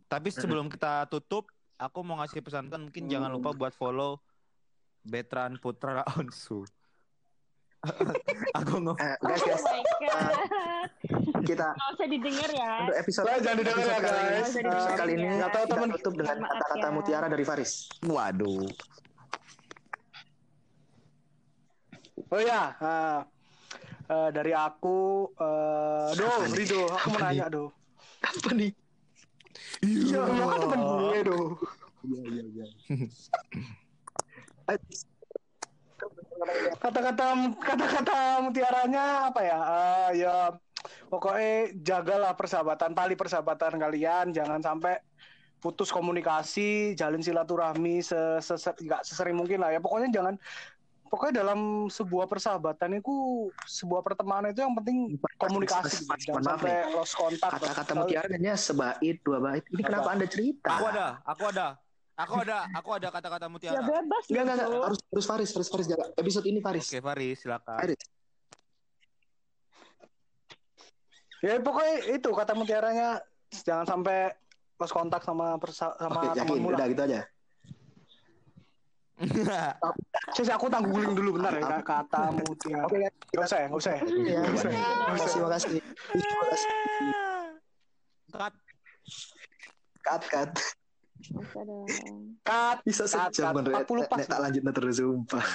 [0.05, 4.21] tapi sebelum kita tutup aku mau ngasih pesan mungkin jangan lupa buat follow
[5.01, 6.69] Betran Putra Onsu
[8.59, 10.35] aku nge Eh, Oh guys, guys, my god.
[11.43, 12.73] kita Nggak usah didengar ya.
[12.83, 14.53] untuk episode Lah, jangan didengar ya, episode kali ini, guys.
[14.61, 15.91] episode kali ini Nggak tahu, kita temen.
[15.95, 16.93] tutup dengan kata-kata ya.
[16.93, 17.73] mutiara dari Faris.
[18.03, 18.69] waduh
[22.29, 23.21] Oh ya, ah.
[24.07, 24.99] Eh, dari aku
[25.33, 26.27] eh Do?
[26.49, 27.71] Rido, aku mau nanya Do.
[28.21, 28.71] Apa nih?
[29.81, 31.39] Iya, lu kan temen gue Do.
[32.03, 32.67] Iya, iya, iya.
[37.01, 39.59] Kata-kata kata-kata mutiaranya apa ya?
[39.65, 40.35] Eh, ya
[41.09, 45.01] pokoknya jagalah persahabatan, tali persahabatan kalian, jangan sampai
[45.65, 49.81] putus komunikasi, jalin silaturahmi nggak sesering mungkin lah ya.
[49.81, 50.37] Pokoknya jangan
[51.09, 56.53] pokoknya dalam sebuah persahabatan itu sebuah pertemanan itu yang penting komunikasi, Mas, mas, jangan maaf
[56.61, 57.51] sampai lost kontak.
[57.57, 59.65] Kata-kata mutiara hanya sebait, dua bait.
[59.73, 60.17] Ini kenapa Apa?
[60.21, 60.69] Anda cerita?
[60.69, 61.67] aku ada aku ada
[62.27, 63.81] Aku ada aku ada kata-kata mutiara.
[63.81, 64.25] Ya bebas.
[64.29, 66.05] Enggak enggak harus harus Faris, harus Faris jaga.
[66.21, 66.85] Episode ini Faris.
[66.93, 67.79] Oke, Faris silakan.
[67.81, 68.03] Faris.
[71.41, 73.25] Ya pokoknya itu kata mutiaranya
[73.65, 74.37] jangan sampai
[74.77, 77.21] lost kontak sama persa sama Oke, teman Udah gitu aja.
[80.37, 82.85] Cis, aku tanggung guling dulu bentar ya kata mutiara.
[82.85, 83.01] Oke,
[83.33, 83.93] enggak usah, ya, enggak usah.
[85.29, 85.81] terima kasih.
[85.81, 86.61] Cat, cat,
[88.31, 88.55] Cut.
[90.01, 90.80] Cut, cut.
[91.21, 91.61] Bisa.
[92.41, 93.85] Kat, bisa sejam bener.
[93.85, 95.47] Nek tak lanjut terus sumpah.